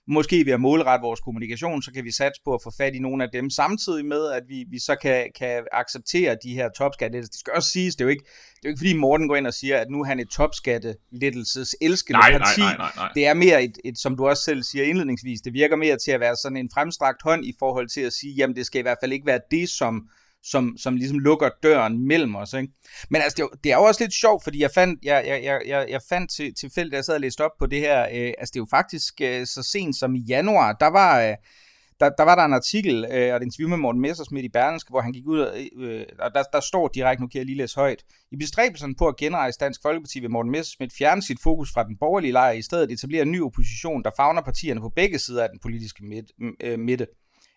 måske 0.09 0.47
ved 0.47 0.53
at 0.53 0.61
målrette 0.61 1.03
vores 1.03 1.21
kommunikation, 1.21 1.83
så 1.83 1.93
kan 1.93 2.05
vi 2.05 2.13
satse 2.13 2.41
på 2.45 2.55
at 2.55 2.61
få 2.65 2.73
fat 2.79 2.95
i 2.95 2.99
nogle 2.99 3.25
af 3.25 3.31
dem, 3.33 3.51
samtidig 3.51 4.07
med, 4.07 4.31
at 4.31 4.43
vi, 4.49 4.65
vi 4.71 4.79
så 4.79 4.97
kan, 5.03 5.31
kan 5.39 5.65
acceptere 5.73 6.37
de 6.45 6.55
her 6.55 6.69
topskattelettelser. 6.79 7.31
Det 7.31 7.41
skal 7.41 7.53
også 7.57 7.69
siges, 7.71 7.97
det 7.97 8.01
er 8.01 8.05
jo 8.05 8.11
ikke, 8.11 8.25
det 8.25 8.65
er 8.65 8.69
jo 8.69 8.69
ikke 8.69 8.79
fordi 8.79 8.97
Morten 8.97 9.29
går 9.29 9.37
ind 9.37 9.47
og 9.47 9.55
siger, 9.55 9.79
at 9.79 9.87
nu 9.91 10.01
er 10.01 10.05
han 10.05 10.21
et 10.21 10.29
topskattelettelses 10.29 11.77
elskende 11.81 12.21
nej, 12.21 12.39
parti. 12.39 12.61
Nej, 12.61 12.77
nej, 12.77 12.77
nej, 12.79 12.91
nej. 12.97 13.11
Det 13.15 13.27
er 13.27 13.35
mere 13.35 13.65
et, 13.65 13.79
et, 13.85 13.99
som 13.99 14.17
du 14.17 14.29
også 14.29 14.43
selv 14.43 14.63
siger 14.63 14.85
indledningsvis, 14.85 15.41
det 15.41 15.53
virker 15.53 15.77
mere 15.77 15.97
til 15.97 16.11
at 16.11 16.21
være 16.21 16.37
sådan 16.37 16.57
en 16.57 16.71
fremstrakt 16.75 17.23
hånd 17.23 17.45
i 17.45 17.55
forhold 17.59 17.89
til 17.89 18.01
at 18.01 18.13
sige, 18.13 18.35
jamen 18.35 18.57
det 18.57 18.67
skal 18.67 18.79
i 18.79 18.83
hvert 18.83 18.99
fald 19.03 19.13
ikke 19.13 19.27
være 19.27 19.41
det, 19.51 19.69
som 19.69 20.09
som, 20.43 20.77
som 20.79 20.97
ligesom 20.97 21.19
lukker 21.19 21.49
døren 21.63 22.07
mellem 22.07 22.37
os. 22.37 22.53
Ikke? 22.53 22.73
Men 23.11 23.23
altså, 23.23 23.37
det, 23.37 23.65
det 23.65 23.73
er 23.73 23.77
jo 23.77 23.83
også 23.83 24.05
lidt 24.05 24.15
sjovt, 24.15 24.45
fordi 24.45 24.61
jeg 24.61 24.71
fandt, 24.75 25.05
jeg, 25.05 25.25
jeg, 25.27 25.61
jeg, 25.67 25.87
jeg 25.91 26.01
fandt 26.09 26.31
til, 26.31 26.55
tilfældigt, 26.55 26.93
da 26.93 26.97
jeg 26.97 27.05
sad 27.05 27.15
og 27.15 27.21
læste 27.21 27.45
op 27.45 27.51
på 27.59 27.67
det 27.67 27.81
her, 27.81 28.03
øh, 28.03 28.33
altså 28.39 28.53
det 28.53 28.57
er 28.57 28.63
jo 28.63 28.67
faktisk 28.71 29.21
øh, 29.21 29.47
så 29.47 29.63
sent 29.63 29.97
som 29.97 30.15
i 30.15 30.21
januar, 30.21 30.73
der 30.73 30.87
var... 30.87 31.23
Øh, 31.23 31.35
der, 32.01 32.11
der 32.19 32.23
var 32.23 32.35
der 32.35 32.45
en 32.45 32.53
artikel 32.53 33.05
øh, 33.05 33.31
og 33.31 33.37
et 33.37 33.43
interview 33.43 33.69
med 33.69 33.77
Morten 33.77 34.01
Messersmith 34.01 34.45
i 34.45 34.49
Berlingske, 34.49 34.91
hvor 34.91 35.01
han 35.01 35.13
gik 35.13 35.27
ud, 35.27 35.41
og, 35.41 35.59
øh, 35.77 36.07
og 36.19 36.35
der, 36.35 36.43
der 36.53 36.61
står 36.61 36.89
direkte, 36.89 37.23
nu 37.23 37.29
kan 37.29 37.39
jeg 37.39 37.47
lige 37.47 37.59
læse 37.59 37.77
højt, 37.77 38.05
i 38.33 38.37
bestræbelsen 38.37 38.95
på 38.95 39.07
at 39.09 39.17
genrejse 39.17 39.59
Dansk 39.61 39.83
Folkeparti 39.83 40.21
vil 40.21 40.31
Morten 40.31 40.53
Messersmith 40.53 40.95
fjerne 40.99 41.23
sit 41.23 41.39
fokus 41.43 41.73
fra 41.75 41.85
den 41.85 41.97
borgerlige 42.01 42.33
lejr, 42.33 42.53
i 42.53 42.63
stedet 42.63 42.93
etablere 42.93 43.23
en 43.23 43.31
ny 43.31 43.43
opposition, 43.43 44.05
der 44.05 44.11
fagner 44.17 44.43
partierne 44.43 44.81
på 44.81 44.89
begge 44.97 45.19
sider 45.19 45.43
af 45.43 45.49
den 45.49 45.59
politiske 45.63 46.05
midt, 46.05 46.27
øh, 46.61 46.79
midte. 46.79 47.07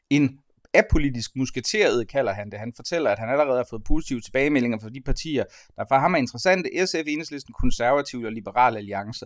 En 0.10 0.40
apolitisk 0.78 1.32
musketeret, 1.36 2.08
kalder 2.08 2.34
han 2.34 2.50
det. 2.52 2.60
Han 2.60 2.74
fortæller, 2.76 3.10
at 3.12 3.20
han 3.20 3.30
allerede 3.30 3.58
har 3.58 3.68
fået 3.70 3.84
positive 3.84 4.22
tilbagemeldinger 4.22 4.80
fra 4.80 4.90
de 4.90 5.02
partier, 5.02 5.44
der 5.76 5.86
for 5.88 5.96
ham 5.96 6.14
er 6.14 6.18
interessante. 6.18 6.86
SF, 6.86 7.08
Enhedslisten, 7.08 7.54
Konservativ 7.54 8.20
og 8.20 8.32
Liberal 8.32 8.78
Alliance. 8.78 9.26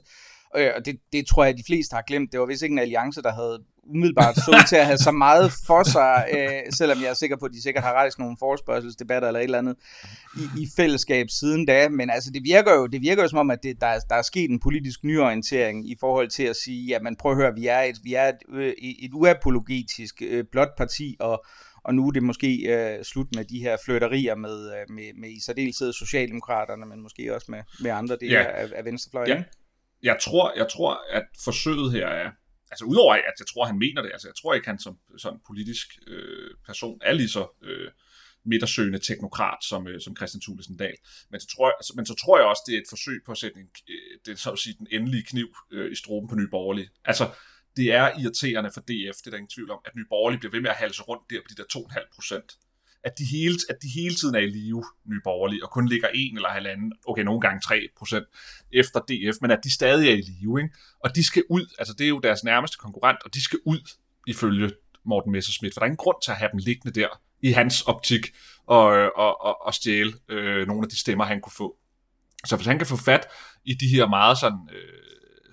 Øh, 0.57 0.71
og 0.75 0.85
det, 0.85 0.95
det 1.13 1.27
tror 1.27 1.43
jeg, 1.43 1.53
at 1.53 1.57
de 1.57 1.63
fleste 1.67 1.93
har 1.93 2.03
glemt. 2.07 2.31
Det 2.31 2.39
var 2.39 2.45
vist 2.45 2.61
ikke 2.61 2.73
en 2.73 2.79
alliance, 2.79 3.21
der 3.21 3.33
havde 3.33 3.59
umiddelbart 3.89 4.35
så 4.35 4.65
til 4.69 4.75
at 4.75 4.85
have 4.85 4.97
så 4.97 5.11
meget 5.11 5.51
for 5.67 5.83
sig, 5.83 6.25
øh, 6.33 6.73
selvom 6.73 7.01
jeg 7.01 7.09
er 7.09 7.13
sikker 7.13 7.37
på, 7.37 7.45
at 7.45 7.51
de 7.53 7.61
sikkert 7.61 7.83
har 7.83 7.93
rejst 7.93 8.19
nogle 8.19 8.37
forespørgselsdebatter 8.39 9.27
eller 9.27 9.39
et 9.39 9.43
eller 9.43 9.57
andet 9.57 9.75
i, 10.37 10.61
i 10.61 10.67
fællesskab 10.75 11.25
siden 11.29 11.65
da. 11.65 11.89
Men 11.89 12.09
altså, 12.09 12.31
det 12.33 12.43
virker 12.43 12.73
jo, 12.73 12.87
det 12.87 13.01
virker 13.01 13.23
jo 13.23 13.29
som 13.29 13.39
om, 13.39 13.51
at 13.51 13.63
det, 13.63 13.81
der, 13.81 13.99
der 14.09 14.15
er 14.15 14.21
sket 14.21 14.49
en 14.49 14.59
politisk 14.59 15.03
nyorientering 15.03 15.89
i 15.89 15.95
forhold 15.99 16.29
til 16.29 16.43
at 16.43 16.55
sige, 16.55 16.85
ja, 16.85 16.99
men 16.99 17.15
prøv 17.15 17.31
at 17.31 17.37
høre, 17.37 17.55
vi 17.55 17.67
er 17.67 17.79
et, 17.79 17.99
vi 18.03 18.13
er 18.13 18.27
et, 18.27 18.37
øh, 18.53 18.73
et 18.79 19.13
uapologetisk 19.13 20.21
øh, 20.25 20.43
blot 20.51 20.77
parti, 20.77 21.15
og, 21.19 21.45
og 21.83 21.95
nu 21.95 22.07
er 22.07 22.11
det 22.11 22.23
måske 22.23 22.55
øh, 22.55 23.03
slut 23.03 23.27
med 23.35 23.45
de 23.45 23.59
her 23.59 23.77
flytterier 23.85 24.35
med, 24.35 24.71
øh, 24.71 24.95
med, 24.95 25.19
med 25.19 25.29
i 25.29 25.41
særdeleshed 25.45 25.93
Socialdemokraterne, 25.93 26.85
men 26.85 27.01
måske 27.01 27.35
også 27.35 27.47
med, 27.49 27.59
med 27.81 27.91
andre 27.91 28.17
dele 28.21 28.39
ja. 28.39 28.43
af, 28.43 28.67
af 28.75 28.85
venstrefløjen. 28.85 29.29
Ja 29.29 29.43
jeg 30.03 30.17
tror, 30.21 30.53
jeg 30.57 30.67
tror, 30.69 31.01
at 31.09 31.25
forsøget 31.43 31.91
her 31.91 32.07
er, 32.07 32.31
altså 32.71 32.85
udover 32.85 33.13
at 33.13 33.39
jeg 33.39 33.47
tror, 33.47 33.65
han 33.65 33.79
mener 33.79 34.01
det, 34.01 34.11
altså 34.13 34.27
jeg 34.27 34.35
tror 34.41 34.53
ikke, 34.53 34.67
han 34.67 34.79
som 34.79 34.97
sådan 35.17 35.39
politisk 35.47 35.87
øh, 36.07 36.51
person 36.65 36.99
er 37.01 37.13
lige 37.13 37.29
så 37.29 37.47
øh, 37.63 37.91
midtersøgende 38.45 38.99
teknokrat 38.99 39.63
som, 39.69 39.87
øh, 39.87 40.01
som 40.01 40.15
Christian 40.15 40.41
Thulesen 40.41 40.77
Dahl. 40.77 40.97
Men 41.31 41.39
så, 41.39 41.47
tror 41.47 41.67
jeg, 41.67 41.73
altså, 41.79 41.93
men 41.95 42.05
så 42.05 42.15
tror 42.15 42.37
jeg 42.37 42.47
også, 42.47 42.63
det 42.67 42.75
er 42.75 42.79
et 42.79 42.89
forsøg 42.89 43.21
på 43.25 43.31
at 43.31 43.37
sætte 43.37 43.59
en, 43.59 43.69
øh, 43.89 44.19
det, 44.25 44.39
så 44.39 44.51
at 44.51 44.59
sige, 44.59 44.75
den 44.79 44.87
endelige 44.91 45.23
kniv 45.23 45.49
øh, 45.71 45.91
i 45.91 45.95
stroben 45.95 46.29
på 46.29 46.35
Nye 46.35 46.47
Borgerlige. 46.51 46.89
Altså, 47.05 47.25
det 47.77 47.93
er 47.93 48.19
irriterende 48.19 48.71
for 48.73 48.81
DF, 48.81 49.17
det 49.17 49.27
er 49.27 49.31
der 49.31 49.37
ingen 49.37 49.55
tvivl 49.55 49.71
om, 49.71 49.81
at 49.85 49.95
Nye 49.95 50.09
Borgerlige 50.09 50.39
bliver 50.39 50.51
ved 50.51 50.61
med 50.61 50.69
at 50.69 50.75
halse 50.75 51.01
rundt 51.01 51.23
der 51.29 51.39
på 51.41 51.47
de 51.49 51.55
der 51.55 51.67
2,5 51.75 52.15
procent 52.15 52.49
at 53.03 53.13
de, 53.17 53.25
hele, 53.25 53.55
at 53.69 53.75
de 53.81 53.87
hele 53.95 54.15
tiden 54.15 54.35
er 54.35 54.39
i 54.39 54.49
live, 54.49 54.83
Nye 55.05 55.21
Borgerlige, 55.23 55.63
og 55.65 55.71
kun 55.71 55.87
ligger 55.87 56.07
en 56.13 56.35
eller 56.35 56.49
halvanden, 56.49 56.93
okay, 57.07 57.23
nogle 57.23 57.41
gange 57.41 57.61
3 57.61 57.87
procent 57.97 58.25
efter 58.73 58.99
DF, 58.99 59.37
men 59.41 59.51
at 59.51 59.59
de 59.63 59.73
stadig 59.73 60.09
er 60.09 60.13
i 60.13 60.21
live, 60.21 60.61
ikke? 60.61 60.75
Og 61.03 61.15
de 61.15 61.23
skal 61.23 61.43
ud, 61.49 61.75
altså 61.79 61.93
det 61.93 62.05
er 62.05 62.09
jo 62.09 62.19
deres 62.19 62.43
nærmeste 62.43 62.77
konkurrent, 62.77 63.19
og 63.25 63.33
de 63.33 63.43
skal 63.43 63.59
ud, 63.65 63.79
ifølge 64.27 64.71
Morten 65.05 65.31
Messerschmidt, 65.31 65.73
for 65.73 65.79
der 65.79 65.85
er 65.85 65.87
ingen 65.87 65.97
grund 65.97 66.17
til 66.23 66.31
at 66.31 66.37
have 66.37 66.49
dem 66.51 66.59
liggende 66.63 66.99
der, 66.99 67.07
i 67.41 67.51
hans 67.51 67.81
optik, 67.81 68.27
og, 68.67 68.85
og, 69.15 69.41
og, 69.41 69.65
og 69.65 69.73
stjæle 69.73 70.13
øh, 70.29 70.67
nogle 70.67 70.83
af 70.83 70.89
de 70.89 70.99
stemmer, 70.99 71.25
han 71.25 71.41
kunne 71.41 71.53
få. 71.57 71.77
Så 72.45 72.55
hvis 72.55 72.67
han 72.67 72.77
kan 72.77 72.87
få 72.87 72.97
fat 72.97 73.27
i 73.65 73.73
de 73.73 73.87
her 73.87 74.07
meget 74.07 74.37
sådan 74.37 74.69
øh, 74.71 74.99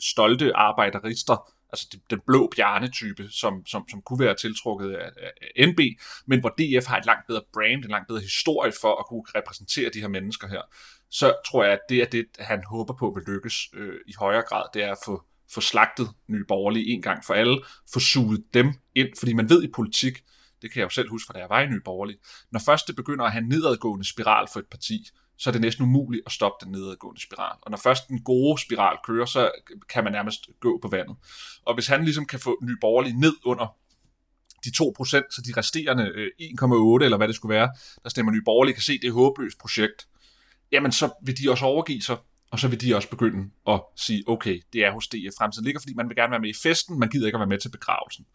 stolte 0.00 0.56
arbejderister, 0.56 1.52
altså 1.72 1.98
den 2.10 2.20
blå 2.26 2.52
bjarne-type, 2.56 3.28
som, 3.30 3.66
som, 3.66 3.88
som 3.88 4.02
kunne 4.02 4.24
være 4.24 4.34
tiltrukket 4.34 4.90
af, 4.90 5.10
af 5.56 5.68
NB, 5.68 5.80
men 6.26 6.40
hvor 6.40 6.48
DF 6.48 6.86
har 6.86 6.98
et 6.98 7.06
langt 7.06 7.26
bedre 7.26 7.42
brand, 7.52 7.84
en 7.84 7.90
langt 7.90 8.08
bedre 8.08 8.20
historie 8.20 8.72
for 8.80 9.00
at 9.00 9.06
kunne 9.06 9.24
repræsentere 9.34 9.90
de 9.94 10.00
her 10.00 10.08
mennesker 10.08 10.48
her, 10.48 10.62
så 11.10 11.34
tror 11.46 11.64
jeg, 11.64 11.72
at 11.72 11.80
det 11.88 12.02
er 12.02 12.06
det, 12.06 12.26
han 12.38 12.64
håber 12.64 12.94
på 12.94 13.12
vil 13.14 13.34
lykkes 13.34 13.68
øh, 13.74 14.00
i 14.06 14.12
højere 14.18 14.42
grad, 14.48 14.62
det 14.74 14.84
er 14.84 14.92
at 14.92 14.98
få, 15.04 15.24
få 15.54 15.60
slagtet 15.60 16.08
nye 16.28 16.44
borgerlige 16.48 16.86
en 16.86 17.02
gang 17.02 17.24
for 17.24 17.34
alle, 17.34 17.58
få 17.92 18.00
suget 18.00 18.44
dem 18.54 18.72
ind, 18.94 19.08
fordi 19.18 19.32
man 19.32 19.48
ved 19.48 19.62
i 19.62 19.68
politik, 19.74 20.18
det 20.62 20.72
kan 20.72 20.80
jeg 20.80 20.84
jo 20.84 20.90
selv 20.90 21.10
huske 21.10 21.26
fra 21.26 21.32
da 21.32 21.38
jeg 21.38 21.50
var 21.50 21.60
i 21.60 21.66
Nye 21.66 21.80
Borgerlige, 21.84 22.18
når 22.52 22.60
først 22.60 22.86
det 22.86 22.96
begynder 22.96 23.24
at 23.24 23.32
have 23.32 23.42
en 23.42 23.48
nedadgående 23.48 24.08
spiral 24.08 24.46
for 24.52 24.60
et 24.60 24.66
parti, 24.70 25.08
så 25.38 25.50
er 25.50 25.52
det 25.52 25.60
næsten 25.60 25.84
umuligt 25.84 26.22
at 26.26 26.32
stoppe 26.32 26.64
den 26.64 26.72
nedadgående 26.72 27.20
spiral. 27.20 27.56
Og 27.62 27.70
når 27.70 27.78
først 27.78 28.08
den 28.08 28.22
gode 28.22 28.60
spiral 28.62 28.96
kører, 29.04 29.26
så 29.26 29.50
kan 29.88 30.04
man 30.04 30.12
nærmest 30.12 30.48
gå 30.60 30.78
på 30.82 30.88
vandet. 30.88 31.16
Og 31.64 31.74
hvis 31.74 31.86
han 31.86 32.04
ligesom 32.04 32.26
kan 32.26 32.38
få 32.38 32.58
Nye 32.62 32.76
Borgerlige 32.80 33.20
ned 33.20 33.34
under 33.44 33.76
de 34.64 34.70
2%, 34.70 35.04
så 35.06 35.42
de 35.46 35.52
resterende 35.56 36.12
øh, 36.14 36.30
1,8 36.40 37.04
eller 37.04 37.16
hvad 37.16 37.28
det 37.28 37.36
skulle 37.36 37.54
være, 37.54 37.70
der 38.02 38.08
stemmer 38.08 38.32
Nye 38.32 38.42
Borgerlige, 38.44 38.74
kan 38.74 38.82
se, 38.82 38.98
det 38.98 39.08
er 39.08 39.12
håbløst 39.12 39.58
projekt, 39.58 40.08
jamen 40.72 40.92
så 40.92 41.10
vil 41.22 41.38
de 41.38 41.50
også 41.50 41.64
overgive 41.64 42.02
sig, 42.02 42.16
og 42.50 42.58
så 42.58 42.68
vil 42.68 42.80
de 42.80 42.96
også 42.96 43.08
begynde 43.08 43.50
at 43.68 43.80
sige, 43.96 44.24
okay, 44.26 44.60
det 44.72 44.84
er 44.84 44.92
hos 44.92 45.08
DF 45.08 45.34
fremtiden 45.38 45.64
ligger, 45.64 45.80
fordi 45.80 45.94
man 45.94 46.08
vil 46.08 46.16
gerne 46.16 46.30
være 46.30 46.40
med 46.40 46.48
i 46.48 46.58
festen, 46.62 46.98
man 46.98 47.08
gider 47.08 47.26
ikke 47.26 47.36
at 47.36 47.40
være 47.40 47.48
med 47.48 47.58
til 47.58 47.68
begravelsen. 47.68 48.26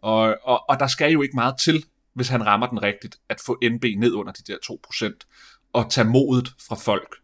Og, 0.00 0.36
og, 0.42 0.68
og 0.68 0.80
der 0.80 0.86
skal 0.86 1.12
jo 1.12 1.22
ikke 1.22 1.34
meget 1.34 1.54
til, 1.60 1.84
hvis 2.14 2.28
han 2.28 2.46
rammer 2.46 2.66
den 2.66 2.82
rigtigt, 2.82 3.16
at 3.28 3.40
få 3.46 3.58
NB 3.64 3.84
ned 3.96 4.12
under 4.12 4.32
de 4.32 4.52
der 4.52 4.56
2% 4.90 5.55
at 5.76 5.86
tage 5.90 6.08
modet 6.08 6.48
fra 6.68 6.76
folk 6.76 7.14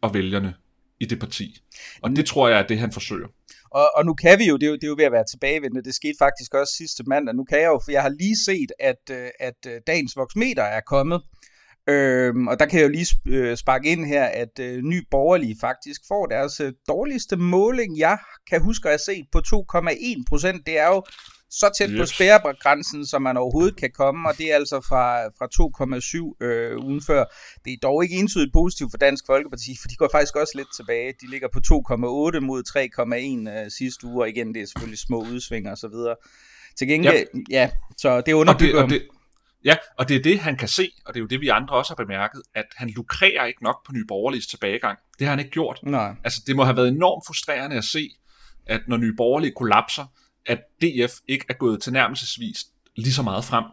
og 0.00 0.14
vælgerne 0.14 0.54
i 1.00 1.04
det 1.04 1.20
parti. 1.20 1.62
Og 2.02 2.10
det 2.10 2.26
tror 2.26 2.48
jeg 2.48 2.58
er 2.58 2.66
det, 2.66 2.78
han 2.78 2.92
forsøger. 2.92 3.28
Og, 3.70 3.90
og 3.96 4.06
nu 4.06 4.14
kan 4.14 4.38
vi 4.38 4.44
jo, 4.44 4.56
det 4.56 4.66
er 4.66 4.70
jo, 4.70 4.74
det 4.74 4.84
er 4.84 4.88
jo 4.88 4.94
ved 4.98 5.04
at 5.04 5.12
være 5.12 5.24
tilbagevendende, 5.30 5.84
det 5.84 5.94
skete 5.94 6.14
faktisk 6.18 6.54
også 6.54 6.74
sidste 6.76 7.04
mandag, 7.06 7.34
nu 7.34 7.44
kan 7.44 7.58
jeg 7.58 7.66
jo, 7.66 7.80
for 7.84 7.90
jeg 7.90 8.02
har 8.02 8.08
lige 8.08 8.36
set, 8.44 8.72
at, 8.80 9.10
øh, 9.10 9.28
at 9.40 9.60
øh, 9.66 9.80
dagens 9.86 10.16
voksmeter 10.16 10.62
er 10.62 10.80
kommet, 10.80 11.20
Øhm, 11.88 12.48
og 12.48 12.58
der 12.60 12.66
kan 12.66 12.78
jeg 12.80 12.86
jo 12.86 12.92
lige 12.92 13.06
øh, 13.26 13.56
sparke 13.56 13.88
ind 13.88 14.06
her, 14.06 14.24
at 14.24 14.58
øh, 14.60 14.82
Ny 14.82 15.06
Borgerlige 15.10 15.56
faktisk 15.60 16.00
får 16.08 16.26
deres 16.26 16.60
øh, 16.60 16.72
dårligste 16.88 17.36
måling, 17.36 17.98
jeg 17.98 18.18
kan 18.50 18.62
huske 18.62 18.88
at 18.88 18.92
have 18.92 18.98
set 18.98 19.26
på 19.32 19.38
2,1 19.38 20.24
procent. 20.28 20.66
Det 20.66 20.78
er 20.78 20.86
jo 20.86 21.02
så 21.50 21.70
tæt 21.78 21.90
yes. 21.92 22.00
på 22.00 22.06
spærregrænsen, 22.06 23.06
som 23.06 23.22
man 23.22 23.36
overhovedet 23.36 23.76
kan 23.76 23.90
komme, 23.94 24.28
og 24.28 24.38
det 24.38 24.52
er 24.52 24.54
altså 24.54 24.80
fra, 24.80 25.26
fra 25.26 25.46
2,7 26.40 26.46
øh, 26.46 26.84
ugen 26.84 27.02
før. 27.02 27.24
Det 27.64 27.72
er 27.72 27.76
dog 27.82 28.04
ikke 28.04 28.16
entydigt 28.16 28.52
positivt 28.52 28.92
for 28.92 28.98
Dansk 28.98 29.24
Folkeparti, 29.26 29.76
for 29.80 29.88
de 29.88 29.96
går 29.96 30.08
faktisk 30.12 30.36
også 30.36 30.52
lidt 30.56 30.68
tilbage. 30.76 31.14
De 31.20 31.30
ligger 31.30 31.48
på 31.52 31.58
2,8 31.58 32.40
mod 32.40 32.62
3,1 33.56 33.64
øh, 33.64 33.70
sidste 33.70 34.06
uge, 34.06 34.22
og 34.22 34.28
igen, 34.28 34.54
det 34.54 34.62
er 34.62 34.66
selvfølgelig 34.66 34.98
små 34.98 35.20
udsvinger 35.20 35.70
og 35.70 35.78
så 35.78 35.88
videre. 35.88 36.16
Til 36.78 36.88
gengæld, 36.88 37.26
ja, 37.50 37.60
ja 37.60 37.70
så 37.96 38.20
det 38.20 38.32
underbygger... 38.32 38.82
Og 38.82 38.90
det, 38.90 38.98
og 38.98 39.02
det, 39.02 39.08
ja, 39.64 39.76
og 39.98 40.08
det 40.08 40.16
er 40.16 40.22
det, 40.22 40.38
han 40.40 40.56
kan 40.56 40.68
se, 40.68 40.90
og 41.06 41.14
det 41.14 41.20
er 41.20 41.22
jo 41.22 41.26
det, 41.26 41.40
vi 41.40 41.48
andre 41.48 41.74
også 41.74 41.90
har 41.90 42.04
bemærket, 42.04 42.42
at 42.54 42.66
han 42.76 42.90
lukrerer 42.90 43.44
ikke 43.44 43.64
nok 43.64 43.86
på 43.86 43.92
Nye 43.92 44.04
Borgerliges 44.08 44.46
tilbagegang. 44.46 44.98
Det 45.18 45.26
har 45.26 45.32
han 45.32 45.38
ikke 45.38 45.50
gjort. 45.50 45.80
Nej. 45.82 46.14
Altså, 46.24 46.42
det 46.46 46.56
må 46.56 46.64
have 46.64 46.76
været 46.76 46.88
enormt 46.88 47.26
frustrerende 47.26 47.76
at 47.76 47.84
se, 47.84 48.10
at 48.66 48.80
når 48.88 48.96
Nye 48.96 49.14
Borgerlige 49.16 49.52
kollapser, 49.56 50.04
at 50.46 50.58
DF 50.82 51.12
ikke 51.28 51.44
er 51.48 51.54
gået 51.54 51.82
tilnærmelsesvis 51.82 52.66
lige 52.96 53.12
så 53.12 53.22
meget 53.22 53.44
frem. 53.44 53.64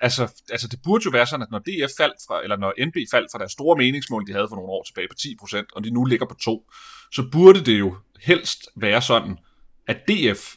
Altså, 0.00 0.42
altså 0.50 0.68
det 0.68 0.78
burde 0.84 1.04
jo 1.04 1.10
være 1.10 1.26
sådan, 1.26 1.42
at 1.42 1.50
når 1.50 1.58
DF 1.58 1.90
faldt 1.96 2.16
fra, 2.26 2.42
eller 2.42 2.56
når 2.56 2.86
NB 2.86 2.96
faldt 3.10 3.32
fra 3.32 3.38
deres 3.38 3.52
store 3.52 3.76
meningsmål, 3.76 4.26
de 4.26 4.32
havde 4.32 4.48
for 4.48 4.56
nogle 4.56 4.70
år 4.70 4.82
tilbage 4.82 5.08
på 5.08 5.14
10%, 5.20 5.64
og 5.72 5.84
de 5.84 5.90
nu 5.90 6.04
ligger 6.04 6.26
på 6.26 6.34
2, 6.34 6.70
så 7.12 7.28
burde 7.32 7.64
det 7.64 7.78
jo 7.78 7.96
helst 8.20 8.68
være 8.76 9.02
sådan, 9.02 9.38
at 9.86 9.96
DF 10.08 10.54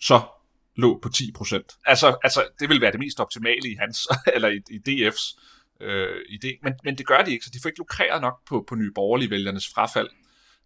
så 0.00 0.20
lå 0.76 0.98
på 1.02 1.08
10%. 1.08 1.80
Altså, 1.86 2.16
altså 2.24 2.48
det 2.60 2.68
vil 2.68 2.80
være 2.80 2.92
det 2.92 3.00
mest 3.00 3.20
optimale 3.20 3.70
i 3.70 3.76
hans, 3.80 4.08
eller 4.34 4.48
i, 4.48 4.60
i 4.70 4.78
DF's 4.88 5.38
øh, 5.80 6.20
idé, 6.30 6.58
men, 6.62 6.74
men 6.84 6.98
det 6.98 7.06
gør 7.06 7.22
de 7.22 7.32
ikke, 7.32 7.44
så 7.44 7.50
de 7.54 7.58
får 7.62 7.68
ikke 7.68 7.78
lukreret 7.78 8.20
nok 8.20 8.46
på, 8.48 8.64
på 8.68 8.74
nye 8.74 8.92
borgerlige 8.94 9.30
vælgernes 9.30 9.68
frafald, 9.74 10.08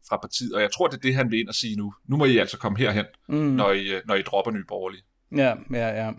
fra 0.09 0.19
partiet, 0.23 0.53
og 0.55 0.61
jeg 0.61 0.73
tror, 0.73 0.87
det 0.87 0.97
er 0.97 1.01
det, 1.01 1.15
han 1.15 1.31
vil 1.31 1.41
ind 1.41 1.49
og 1.49 1.55
sige 1.55 1.77
nu. 1.77 1.95
Nu 2.09 2.17
må 2.17 2.25
I 2.25 2.39
altså 2.39 2.59
komme 2.59 2.79
herhen, 2.79 3.05
mm. 3.29 3.35
når, 3.37 3.73
I, 3.73 3.89
øh, 3.89 4.03
når 4.07 4.15
I 4.15 4.23
dropper 4.23 4.51
Nye 4.53 4.65
Borgerlige. 4.69 5.03
Ja, 5.37 5.55
ja, 5.73 5.89
ja. 6.05 6.13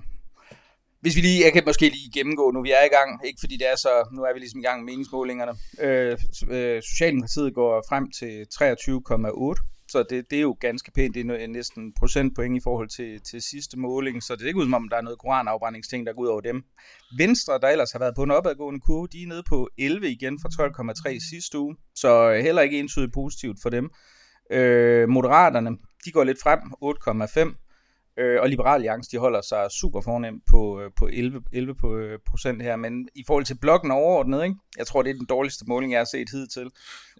Hvis 1.01 1.15
vi 1.15 1.21
lige, 1.21 1.43
jeg 1.45 1.53
kan 1.53 1.63
måske 1.65 1.89
lige 1.89 2.11
gennemgå 2.13 2.51
nu, 2.51 2.61
vi 2.61 2.71
er 2.71 2.85
i 2.85 2.95
gang, 2.97 3.27
ikke 3.27 3.39
fordi 3.39 3.57
det 3.57 3.71
er 3.71 3.75
så, 3.75 4.09
nu 4.13 4.21
er 4.21 4.33
vi 4.33 4.39
ligesom 4.39 4.59
i 4.59 4.63
gang 4.63 4.83
med 4.83 4.93
meningsmålingerne. 4.93 5.53
Øh, 5.81 6.17
øh, 6.49 6.81
Socialdemokratiet 6.81 7.53
går 7.53 7.83
frem 7.89 8.11
til 8.11 8.45
23,8 8.53 9.76
så 9.91 10.03
det, 10.09 10.31
det 10.31 10.37
er 10.37 10.41
jo 10.41 10.57
ganske 10.59 10.91
pænt. 10.91 11.15
Det 11.15 11.21
er 11.21 11.47
næsten 11.47 11.93
procentpoint 11.99 12.57
i 12.57 12.59
forhold 12.63 12.89
til, 12.89 13.21
til 13.21 13.41
sidste 13.41 13.79
måling, 13.79 14.23
så 14.23 14.35
det 14.35 14.43
er 14.43 14.47
ikke 14.47 14.59
ud 14.59 14.65
som 14.65 14.73
om, 14.73 14.89
der 14.89 14.97
er 14.97 15.01
noget 15.01 15.19
koranafbrændingsting, 15.19 16.05
der 16.05 16.13
går 16.13 16.21
ud 16.21 16.27
over 16.27 16.41
dem. 16.41 16.63
Venstre, 17.17 17.59
der 17.61 17.67
ellers 17.67 17.91
har 17.91 17.99
været 17.99 18.15
på 18.15 18.23
en 18.23 18.31
opadgående 18.31 18.79
kurve, 18.79 19.07
de 19.07 19.23
er 19.23 19.27
nede 19.27 19.43
på 19.49 19.69
11 19.77 20.11
igen 20.11 20.39
fra 20.41 20.49
12,3 21.09 21.29
sidste 21.29 21.59
uge, 21.59 21.75
så 21.95 22.39
heller 22.43 22.61
ikke 22.61 22.79
entydigt 22.79 23.13
positivt 23.13 23.57
for 23.61 23.69
dem. 23.69 23.89
Øh, 24.51 25.09
Moderaterne, 25.09 25.77
de 26.05 26.11
går 26.11 26.23
lidt 26.23 26.41
frem, 26.43 26.59
8,5. 26.81 27.63
Øh, 28.19 28.41
og 28.41 28.49
Liberal 28.49 28.73
Alliance, 28.73 29.11
de 29.11 29.17
holder 29.17 29.41
sig 29.41 29.71
super 29.71 30.01
fornemt 30.01 30.43
på, 30.49 30.81
øh, 30.81 30.91
på 30.97 31.07
11, 31.13 31.41
11 31.53 31.75
på, 31.75 31.97
øh, 31.97 32.19
procent 32.29 32.63
her, 32.63 32.75
men 32.75 33.09
i 33.15 33.23
forhold 33.27 33.45
til 33.45 33.57
blokken 33.61 33.91
overordnet, 33.91 34.43
ikke? 34.43 34.55
jeg 34.77 34.87
tror, 34.87 35.01
det 35.01 35.09
er 35.09 35.13
den 35.13 35.25
dårligste 35.25 35.65
måling, 35.67 35.91
jeg 35.91 35.99
har 35.99 36.05
set 36.05 36.29
hidtil. 36.31 36.63
Rød, 36.63 36.69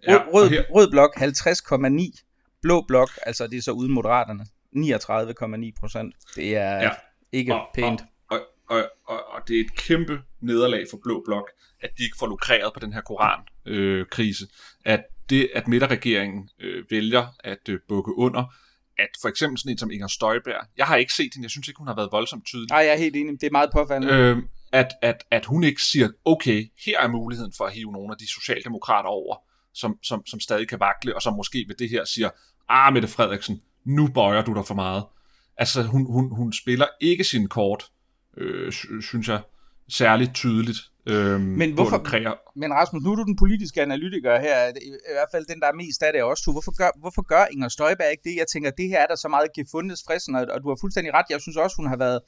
ja, 0.06 0.18
rød, 0.32 0.50
rød 0.74 0.90
blok 0.90 1.16
50,9 1.16 2.27
Blå 2.62 2.84
blok, 2.88 3.10
altså 3.22 3.46
det 3.46 3.58
er 3.58 3.62
så 3.62 3.72
uden 3.72 3.92
moderaterne, 3.92 4.46
39,9 4.76 5.80
procent. 5.80 6.14
Det 6.36 6.56
er 6.56 6.82
ja. 6.82 6.90
ikke 7.32 7.54
og, 7.54 7.66
pænt. 7.74 8.02
Og, 8.30 8.40
og, 8.68 8.90
og, 9.06 9.20
og 9.28 9.48
det 9.48 9.56
er 9.56 9.60
et 9.60 9.76
kæmpe 9.76 10.20
nederlag 10.40 10.86
for 10.90 10.98
Blå 11.02 11.22
blok, 11.24 11.50
at 11.80 11.90
de 11.98 12.04
ikke 12.04 12.16
får 12.18 12.26
lukreret 12.26 12.72
på 12.74 12.80
den 12.80 12.92
her 12.92 13.00
korankrise. 13.00 14.44
Øh, 14.44 14.92
at 14.92 15.04
det, 15.30 15.50
at 15.54 15.68
midterregeringen 15.68 16.48
øh, 16.60 16.84
vælger 16.90 17.26
at 17.44 17.68
øh, 17.68 17.80
bukke 17.88 18.18
under, 18.18 18.54
at 18.98 19.08
for 19.22 19.28
eksempel 19.28 19.58
sådan 19.58 19.72
en 19.72 19.78
som 19.78 19.90
Inger 19.90 20.06
Støjberg, 20.06 20.66
jeg 20.76 20.86
har 20.86 20.96
ikke 20.96 21.12
set 21.12 21.30
hende, 21.34 21.44
jeg 21.44 21.50
synes 21.50 21.68
ikke, 21.68 21.78
hun 21.78 21.86
har 21.86 21.94
været 21.94 22.08
voldsomt 22.12 22.46
tydelig. 22.46 22.70
Nej, 22.70 22.78
jeg 22.78 22.92
er 22.92 22.98
helt 22.98 23.16
enig, 23.16 23.40
det 23.40 23.46
er 23.46 23.50
meget 23.50 23.70
påfaldende. 23.72 24.14
Øh, 24.14 24.36
at, 24.72 24.88
at, 25.02 25.24
at 25.30 25.44
hun 25.44 25.64
ikke 25.64 25.82
siger, 25.82 26.08
okay, 26.24 26.70
her 26.86 27.00
er 27.00 27.08
muligheden 27.08 27.52
for 27.56 27.64
at 27.64 27.72
hive 27.72 27.92
nogle 27.92 28.12
af 28.12 28.18
de 28.18 28.28
socialdemokrater 28.28 29.08
over, 29.08 29.36
som, 29.74 29.98
som, 30.02 30.26
som 30.26 30.40
stadig 30.40 30.68
kan 30.68 30.80
vakle, 30.80 31.14
og 31.14 31.22
som 31.22 31.34
måske 31.34 31.64
ved 31.68 31.74
det 31.74 31.90
her 31.90 32.04
siger, 32.04 32.30
ah, 32.68 32.92
Mette 32.92 33.08
Frederiksen, 33.08 33.60
nu 33.84 34.08
bøjer 34.08 34.44
du 34.44 34.54
dig 34.54 34.66
for 34.66 34.74
meget. 34.74 35.04
Altså, 35.56 35.82
hun, 35.82 36.12
hun, 36.12 36.36
hun 36.36 36.52
spiller 36.52 36.86
ikke 37.00 37.24
sin 37.24 37.48
kort, 37.48 37.84
øh, 38.36 38.72
synes 39.02 39.28
jeg, 39.28 39.40
særligt 39.88 40.34
tydeligt. 40.34 40.78
Øh, 41.06 41.40
men, 41.40 41.72
hvorfor, 41.74 41.98
men 42.56 42.72
Rasmus, 42.72 43.02
nu 43.02 43.12
er 43.12 43.16
du 43.16 43.24
den 43.24 43.36
politiske 43.36 43.82
analytiker 43.82 44.40
her, 44.40 44.68
i 44.68 45.14
hvert 45.16 45.30
fald 45.32 45.46
den, 45.46 45.60
der 45.60 45.66
er 45.66 45.72
mest 45.72 46.02
af 46.02 46.12
det 46.12 46.22
også. 46.22 46.42
Du. 46.46 46.52
Hvorfor 46.52 46.76
gør, 46.76 46.90
hvorfor 47.00 47.22
gør 47.22 47.44
Inger 47.52 47.68
Støjberg 47.68 48.10
ikke 48.10 48.28
det? 48.28 48.36
Jeg 48.36 48.46
tænker, 48.52 48.70
det 48.70 48.88
her 48.88 49.00
er 49.00 49.06
der 49.06 49.16
så 49.16 49.28
meget 49.28 49.48
gefundet 49.56 49.98
fristen, 50.06 50.34
og, 50.34 50.46
og 50.50 50.62
du 50.62 50.68
har 50.68 50.78
fuldstændig 50.80 51.14
ret. 51.14 51.26
Jeg 51.30 51.40
synes 51.40 51.56
også, 51.56 51.76
hun 51.76 51.88
har 51.88 51.96
været 51.96 52.20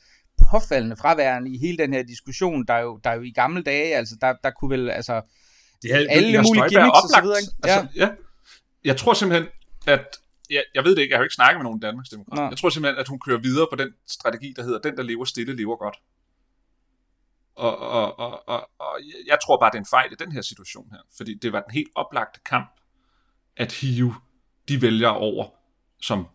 påfaldende 0.50 0.96
fraværende 0.96 1.54
i 1.54 1.58
hele 1.58 1.78
den 1.78 1.92
her 1.92 2.02
diskussion, 2.02 2.66
der 2.68 2.74
er 2.74 2.82
jo, 2.82 3.00
der 3.04 3.10
er 3.10 3.14
jo 3.14 3.22
i 3.22 3.32
gamle 3.32 3.62
dage, 3.62 3.96
altså 3.96 4.14
der, 4.20 4.34
der 4.44 4.50
kunne 4.50 4.70
vel, 4.70 4.90
altså, 4.90 5.22
det 5.82 5.92
er, 5.94 5.96
alle 6.10 6.42
mulige 6.42 6.68
gimmicks 6.68 6.98
og 7.04 7.08
så 7.14 7.20
videre. 7.22 7.38
Ikke? 7.40 7.52
Altså, 7.62 7.88
ja. 7.96 8.04
ja. 8.06 8.10
Jeg 8.84 8.96
tror 8.96 9.14
simpelthen, 9.14 9.48
at 9.86 10.06
jeg, 10.50 10.64
jeg 10.74 10.84
ved 10.84 10.96
det 10.96 11.02
ikke, 11.02 11.12
jeg 11.12 11.18
har 11.18 11.22
jo 11.22 11.24
ikke 11.24 11.34
snakket 11.34 11.58
med 11.58 11.64
nogen 11.64 11.80
Danmarksdemokrater. 11.80 12.48
Jeg 12.48 12.58
tror 12.58 12.68
simpelthen, 12.70 13.00
at 13.00 13.08
hun 13.08 13.20
kører 13.20 13.38
videre 13.38 13.66
på 13.70 13.76
den 13.76 13.90
strategi, 14.06 14.52
der 14.56 14.62
hedder, 14.62 14.78
den 14.78 14.96
der 14.96 15.02
lever 15.02 15.24
stille, 15.24 15.56
lever 15.56 15.76
godt. 15.76 15.96
Og, 17.54 17.78
og, 17.78 18.18
og, 18.18 18.48
og, 18.48 18.70
og 18.78 19.00
jeg 19.26 19.38
tror 19.46 19.58
bare, 19.60 19.70
det 19.70 19.76
er 19.76 19.80
en 19.80 19.86
fejl 19.90 20.12
i 20.12 20.14
den 20.14 20.32
her 20.32 20.42
situation 20.42 20.88
her, 20.90 20.98
fordi 21.16 21.34
det 21.34 21.52
var 21.52 21.60
den 21.60 21.70
helt 21.70 21.88
oplagte 21.94 22.40
kamp, 22.44 22.70
at 23.56 23.72
hive 23.72 24.14
de 24.68 24.82
vælgere 24.82 25.16
over, 25.16 25.48
som 26.02 26.26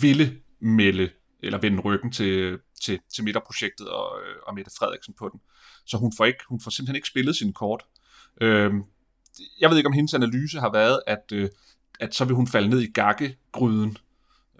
ville 0.00 0.40
melde 0.60 1.10
eller 1.42 1.58
vende 1.58 1.80
ryggen 1.80 2.12
til, 2.12 2.58
til, 2.82 3.00
til 3.14 3.24
midterprojektet 3.24 3.88
og, 3.88 4.20
øh, 4.22 4.36
og 4.46 4.54
Mette 4.54 4.70
Frederiksen 4.78 5.14
på 5.18 5.28
den. 5.28 5.40
Så 5.86 5.96
hun 5.96 6.12
får, 6.16 6.24
ikke, 6.24 6.44
hun 6.48 6.60
får 6.60 6.70
simpelthen 6.70 6.96
ikke 6.96 7.08
spillet 7.08 7.36
sin 7.36 7.52
kort. 7.52 7.84
Øhm, 8.40 8.82
jeg 9.60 9.70
ved 9.70 9.76
ikke, 9.76 9.86
om 9.86 9.92
hendes 9.92 10.14
analyse 10.14 10.60
har 10.60 10.72
været, 10.72 11.00
at, 11.06 11.32
øh, 11.32 11.48
at 12.00 12.14
så 12.14 12.24
vil 12.24 12.34
hun 12.34 12.46
falde 12.46 12.68
ned 12.68 12.80
i 12.80 12.92
gakkegryden 12.92 13.96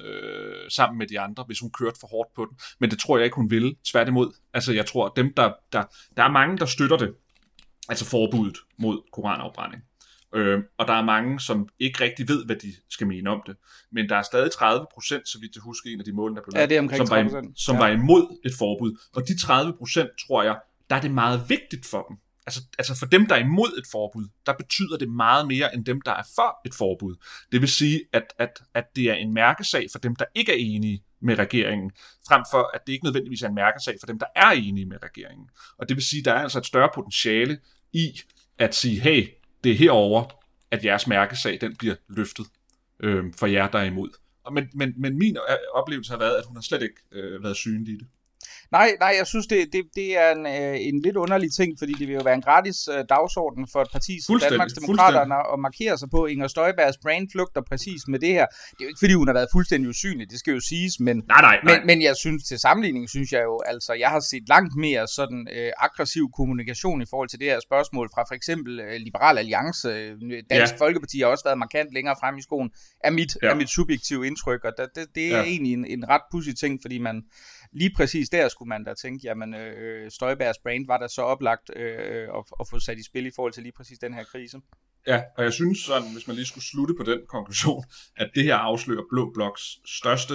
øh, 0.00 0.70
sammen 0.70 0.98
med 0.98 1.06
de 1.06 1.20
andre, 1.20 1.44
hvis 1.46 1.60
hun 1.60 1.70
kørte 1.70 1.96
for 2.00 2.06
hårdt 2.06 2.34
på 2.34 2.44
den. 2.44 2.58
Men 2.80 2.90
det 2.90 2.98
tror 2.98 3.18
jeg 3.18 3.24
ikke, 3.24 3.36
hun 3.36 3.50
vil. 3.50 3.76
Tværtimod. 3.84 4.32
Altså, 4.54 4.72
jeg 4.72 4.86
tror, 4.86 5.08
dem, 5.08 5.32
der, 5.36 5.52
der, 5.72 5.84
der 6.16 6.22
er 6.22 6.30
mange, 6.30 6.58
der 6.58 6.66
støtter 6.66 6.96
det. 6.96 7.14
Altså 7.88 8.04
forbuddet 8.04 8.58
mod 8.78 9.02
koranafbrænding. 9.12 9.82
Øh, 10.34 10.62
og 10.78 10.86
der 10.86 10.92
er 10.92 11.04
mange, 11.04 11.40
som 11.40 11.68
ikke 11.78 12.04
rigtig 12.04 12.28
ved, 12.28 12.46
hvad 12.46 12.56
de 12.56 12.72
skal 12.90 13.06
mene 13.06 13.30
om 13.30 13.42
det. 13.46 13.56
Men 13.92 14.08
der 14.08 14.16
er 14.16 14.22
stadig 14.22 14.52
30 14.52 14.86
procent, 14.94 15.28
så 15.28 15.38
vidt 15.40 15.54
jeg 15.54 15.62
husker 15.62 15.90
en 15.90 15.98
af 15.98 16.04
de 16.04 16.12
mål, 16.12 16.36
der 16.36 16.42
blev 16.42 16.52
lavet, 16.54 16.70
ja, 16.70 16.96
som, 16.96 17.10
var, 17.10 17.44
som 17.56 17.74
ja. 17.74 17.80
var 17.80 17.88
imod 17.88 18.40
et 18.44 18.52
forbud. 18.58 18.98
Og 19.14 19.22
de 19.28 19.40
30 19.40 19.72
procent, 19.78 20.10
tror 20.26 20.42
jeg, 20.42 20.56
der 20.90 20.96
er 20.96 21.00
det 21.00 21.10
meget 21.10 21.42
vigtigt 21.48 21.86
for 21.86 22.06
dem, 22.08 22.16
altså, 22.48 22.60
altså 22.78 22.98
for 22.98 23.06
dem, 23.06 23.26
der 23.26 23.34
er 23.34 23.38
imod 23.38 23.78
et 23.78 23.86
forbud, 23.92 24.28
der 24.46 24.52
betyder 24.52 24.96
det 24.96 25.08
meget 25.08 25.46
mere 25.46 25.74
end 25.74 25.84
dem, 25.84 26.00
der 26.00 26.12
er 26.12 26.22
for 26.34 26.60
et 26.66 26.74
forbud. 26.74 27.16
Det 27.52 27.60
vil 27.60 27.68
sige, 27.68 28.00
at, 28.12 28.24
at, 28.38 28.62
at 28.74 28.84
det 28.96 29.04
er 29.10 29.14
en 29.14 29.34
mærkesag 29.34 29.86
for 29.92 29.98
dem, 29.98 30.16
der 30.16 30.24
ikke 30.34 30.52
er 30.52 30.56
enige 30.58 31.02
med 31.20 31.38
regeringen, 31.38 31.90
frem 32.28 32.44
for 32.50 32.70
at 32.74 32.80
det 32.86 32.92
ikke 32.92 33.04
nødvendigvis 33.04 33.42
er 33.42 33.48
en 33.48 33.54
mærkesag 33.54 33.96
for 34.00 34.06
dem, 34.06 34.18
der 34.18 34.26
er 34.36 34.50
enige 34.50 34.86
med 34.86 34.96
regeringen. 35.02 35.48
Og 35.78 35.88
det 35.88 35.96
vil 35.96 36.04
sige, 36.04 36.20
at 36.20 36.24
der 36.24 36.32
er 36.32 36.42
altså 36.42 36.58
et 36.58 36.66
større 36.66 36.90
potentiale 36.94 37.58
i 37.92 38.20
at 38.58 38.74
sige, 38.74 39.00
hey, 39.00 39.28
det 39.64 39.72
er 39.72 39.76
herover, 39.76 40.24
at 40.70 40.84
jeres 40.84 41.06
mærkesag 41.06 41.58
den 41.60 41.76
bliver 41.76 41.94
løftet 42.08 42.46
øh, 43.00 43.24
for 43.36 43.46
jer, 43.46 43.68
der 43.68 43.78
er 43.78 43.84
imod. 43.84 44.10
Men, 44.52 44.70
men, 44.74 44.94
men 44.96 45.18
min 45.18 45.36
øh, 45.36 45.56
oplevelse 45.74 46.12
har 46.12 46.18
været, 46.18 46.36
at 46.36 46.44
hun 46.46 46.56
har 46.56 46.62
slet 46.62 46.82
ikke 46.82 47.00
øh, 47.12 47.42
været 47.42 47.56
synlig 47.56 47.94
i 47.94 47.96
det. 47.96 48.06
Nej, 48.72 48.88
nej, 49.00 49.14
jeg 49.18 49.26
synes, 49.26 49.46
det, 49.46 49.68
det, 49.72 49.82
det 49.94 50.18
er 50.18 50.30
en, 50.32 50.46
øh, 50.46 50.76
en 50.88 51.02
lidt 51.02 51.16
underlig 51.16 51.50
ting, 51.54 51.78
fordi 51.78 51.92
det 51.92 52.08
vil 52.08 52.14
jo 52.14 52.22
være 52.24 52.34
en 52.34 52.42
gratis 52.42 52.88
øh, 52.88 53.04
dagsorden 53.08 53.68
for 53.72 53.80
et 53.82 53.88
parti 53.92 54.20
som 54.22 54.40
Danmarks 54.40 54.72
Demokraterne 54.72 55.34
at 55.52 55.58
markere 55.58 55.98
sig 55.98 56.08
på. 56.10 56.26
Inger 56.26 56.48
Støjbergs 56.48 56.98
brain 57.02 57.28
flugter 57.32 57.62
præcis 57.70 58.00
med 58.08 58.18
det 58.18 58.28
her. 58.28 58.46
Det 58.46 58.80
er 58.80 58.84
jo 58.84 58.88
ikke, 58.88 58.98
fordi 58.98 59.14
hun 59.14 59.28
har 59.28 59.34
været 59.34 59.48
fuldstændig 59.52 59.88
usynlig, 59.88 60.30
det 60.30 60.38
skal 60.38 60.54
jo 60.54 60.60
siges, 60.60 61.00
men, 61.00 61.16
nej, 61.16 61.40
nej, 61.40 61.58
nej. 61.64 61.78
men, 61.78 61.86
men 61.86 62.02
jeg 62.02 62.16
synes, 62.16 62.44
til 62.44 62.58
sammenligning, 62.58 63.08
synes 63.08 63.32
jeg 63.32 63.42
jo, 63.42 63.60
altså, 63.66 63.92
jeg 63.92 64.08
har 64.08 64.20
set 64.20 64.48
langt 64.48 64.76
mere 64.76 65.08
sådan 65.08 65.48
øh, 65.56 65.70
aggressiv 65.78 66.30
kommunikation 66.36 67.02
i 67.02 67.06
forhold 67.10 67.28
til 67.28 67.38
det 67.38 67.46
her 67.46 67.60
spørgsmål 67.60 68.10
fra 68.14 68.22
for 68.28 68.34
eksempel 68.34 68.80
øh, 68.80 68.96
Liberal 69.06 69.38
Alliance. 69.38 69.88
Øh, 69.88 70.16
Dansk 70.50 70.72
ja. 70.72 70.78
Folkeparti 70.84 71.18
har 71.18 71.26
også 71.26 71.44
været 71.44 71.58
markant 71.58 71.92
længere 71.92 72.16
frem 72.20 72.38
i 72.38 72.42
skoen, 72.42 72.70
er 73.04 73.10
mit, 73.10 73.36
ja. 73.42 73.48
er 73.48 73.54
mit 73.54 73.70
subjektive 73.70 74.26
indtryk, 74.26 74.64
og 74.64 74.72
det, 74.78 74.86
det, 74.94 75.06
det 75.14 75.34
er 75.34 75.38
ja. 75.38 75.42
egentlig 75.42 75.72
en, 75.72 75.84
en 75.86 76.08
ret 76.08 76.22
pudsig 76.32 76.58
ting, 76.58 76.78
fordi 76.82 76.98
man 76.98 77.22
lige 77.72 77.90
præcis 77.96 78.28
der 78.28 78.48
skulle 78.48 78.68
man 78.68 78.84
da 78.84 78.94
tænke, 78.94 79.20
jamen 79.24 79.54
øh, 79.54 80.10
Støjbergs 80.10 80.58
brand 80.58 80.86
var 80.86 80.98
der 80.98 81.06
så 81.06 81.22
oplagt 81.22 81.70
øh, 81.76 82.22
at, 82.22 82.44
at 82.60 82.66
få 82.70 82.78
sat 82.78 82.98
i 82.98 83.04
spil 83.04 83.26
i 83.26 83.30
forhold 83.36 83.52
til 83.52 83.62
lige 83.62 83.72
præcis 83.76 83.98
den 83.98 84.14
her 84.14 84.24
krise. 84.24 84.60
Ja, 85.06 85.22
og 85.36 85.44
jeg 85.44 85.52
synes 85.52 85.78
sådan, 85.78 86.12
hvis 86.12 86.26
man 86.26 86.36
lige 86.36 86.46
skulle 86.46 86.64
slutte 86.64 86.94
på 86.94 87.02
den 87.02 87.20
konklusion, 87.28 87.84
at 88.16 88.30
det 88.34 88.44
her 88.44 88.56
afslører 88.56 89.02
Blå 89.10 89.32
Bloks 89.34 89.62
største 89.84 90.34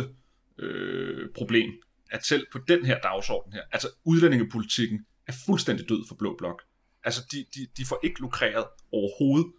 øh, 0.59 1.29
problem, 1.35 1.71
at 2.11 2.25
selv 2.25 2.47
på 2.51 2.59
den 2.67 2.85
her 2.85 2.99
dagsorden 2.99 3.53
her, 3.53 3.61
altså 3.71 3.87
udlændingepolitikken 4.05 5.05
er 5.27 5.33
fuldstændig 5.45 5.89
død 5.89 6.07
for 6.07 6.15
Blå 6.15 6.35
Blok. 6.37 6.61
Altså, 7.03 7.21
de, 7.31 7.45
de, 7.55 7.67
de 7.77 7.85
får 7.85 7.99
ikke 8.03 8.19
lukreret 8.19 8.65
overhovedet 8.91 9.51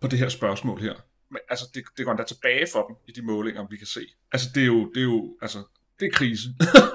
på 0.00 0.06
det 0.06 0.18
her 0.18 0.28
spørgsmål 0.28 0.80
her. 0.80 0.94
Men 1.30 1.38
altså, 1.48 1.64
det, 1.74 1.84
det 1.96 2.04
går 2.04 2.12
endda 2.12 2.24
tilbage 2.24 2.66
for 2.72 2.86
dem 2.86 2.96
i 3.08 3.12
de 3.12 3.22
målinger, 3.22 3.66
vi 3.70 3.76
kan 3.76 3.86
se. 3.86 4.00
Altså, 4.32 4.48
det 4.54 4.62
er 4.62 4.66
jo, 4.66 4.90
det 4.94 5.00
er 5.00 5.04
jo 5.04 5.38
altså, 5.42 5.58
det 6.00 6.06
er 6.06 6.10
krise. 6.14 6.48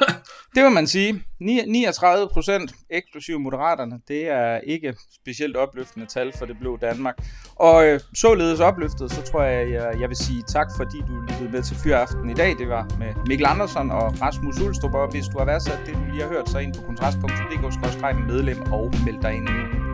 det 0.56 0.64
vil 0.64 0.72
man 0.72 0.88
sige. 0.88 1.24
39 1.40 2.30
procent, 2.34 2.74
eksklusive 2.90 3.40
moderaterne, 3.40 4.00
det 4.08 4.28
er 4.28 4.58
ikke 4.58 4.96
specielt 5.16 5.58
opløftende 5.58 6.06
tal 6.06 6.34
for 6.38 6.46
det 6.46 6.60
blå 6.60 6.78
Danmark. 6.78 7.16
Og 7.56 7.88
øh, 7.88 8.00
således 8.16 8.60
opløftet, 8.60 9.12
så 9.12 9.22
tror 9.22 9.44
jeg, 9.44 9.72
jeg, 9.72 10.02
jeg 10.02 10.10
vil 10.10 10.18
sige 10.18 10.44
tak, 10.48 10.68
fordi 10.78 10.98
du 11.08 11.22
lyttede 11.22 11.50
med 11.52 11.64
til 11.64 11.78
Fyraften 11.84 12.30
i 12.30 12.34
dag. 12.34 12.58
Det 12.58 12.70
var 12.70 12.88
med 13.00 13.14
Mikkel 13.28 13.46
Andersen 13.46 13.92
og 13.92 14.22
Rasmus 14.22 14.60
Ulstrup, 14.60 14.94
og 14.94 15.12
hvis 15.12 15.26
du 15.26 15.38
har 15.38 15.46
været 15.46 15.82
det, 15.86 15.94
du 15.94 16.04
lige 16.12 16.22
har 16.22 16.30
hørt, 16.30 16.50
så 16.50 16.58
ind 16.58 16.74
på 16.74 16.82
kontrast.dk-medlem 16.82 18.62
og 18.72 18.94
meld 19.06 19.22
dig 19.22 19.34
ind. 19.34 19.48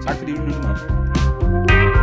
Tak 0.06 0.16
fordi 0.18 0.32
du 0.32 0.42
lyttede 0.42 0.68
med. 0.68 1.97